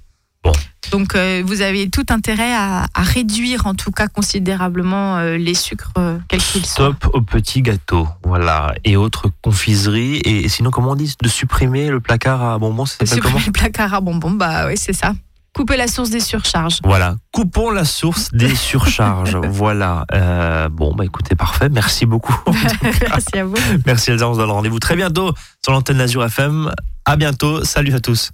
Donc, 0.90 1.14
euh, 1.14 1.42
vous 1.44 1.62
avez 1.62 1.90
tout 1.90 2.06
intérêt 2.11 2.54
à, 2.54 2.87
à 2.94 3.02
réduire, 3.02 3.66
en 3.66 3.74
tout 3.74 3.90
cas 3.90 4.06
considérablement, 4.09 5.16
euh, 5.16 5.37
les 5.37 5.54
sucres, 5.54 5.90
euh, 5.98 6.18
quels 6.28 6.40
qu'ils 6.40 6.64
soient. 6.64 6.94
Stop 6.96 7.11
aux 7.14 7.22
petits 7.22 7.62
gâteaux, 7.62 8.09
voilà, 8.24 8.74
et 8.85 8.96
autres 8.96 9.30
confiseries. 9.42 10.16
Et, 10.18 10.44
et 10.44 10.48
sinon, 10.48 10.70
comment 10.70 10.92
on 10.92 10.96
dit 10.96 11.14
De 11.20 11.28
supprimer 11.28 11.88
le 11.88 12.00
placard 12.00 12.42
à 12.42 12.59
bonbons, 12.59 12.87
ça 12.87 12.98
s'appelle 13.04 13.22
comment 13.22 13.38
Supprimer 13.38 13.46
le 13.46 13.52
placard 13.52 13.94
à 13.94 14.00
bonbons, 14.00 14.30
bah 14.30 14.66
oui, 14.68 14.74
c'est 14.76 14.92
ça. 14.92 15.12
Couper 15.56 15.78
la 15.78 15.88
source 15.88 16.11
des 16.11 16.20
surcharges. 16.20 16.80
Voilà, 16.85 17.16
coupons 17.32 17.70
la 17.70 17.87
source 17.87 18.30
des 18.30 18.54
surcharges. 18.54 19.37
voilà. 19.48 20.04
Euh, 20.12 20.68
bon, 20.68 20.94
bah 20.94 21.06
écoutez, 21.06 21.35
parfait. 21.35 21.70
Merci 21.70 22.04
beaucoup. 22.04 22.37
Merci 22.82 23.38
à 23.38 23.44
vous. 23.44 23.56
Merci 23.87 24.11
Elsa, 24.11 24.28
on 24.28 24.35
se 24.35 24.38
donne 24.38 24.50
rendez-vous 24.50 24.80
très 24.80 24.96
bientôt 24.96 25.32
sur 25.64 25.72
l'antenne 25.72 25.96
d'Azur 25.96 26.22
FM. 26.24 26.70
À 27.06 27.16
bientôt. 27.16 27.64
Salut 27.64 27.94
à 27.94 28.00
tous. 28.00 28.32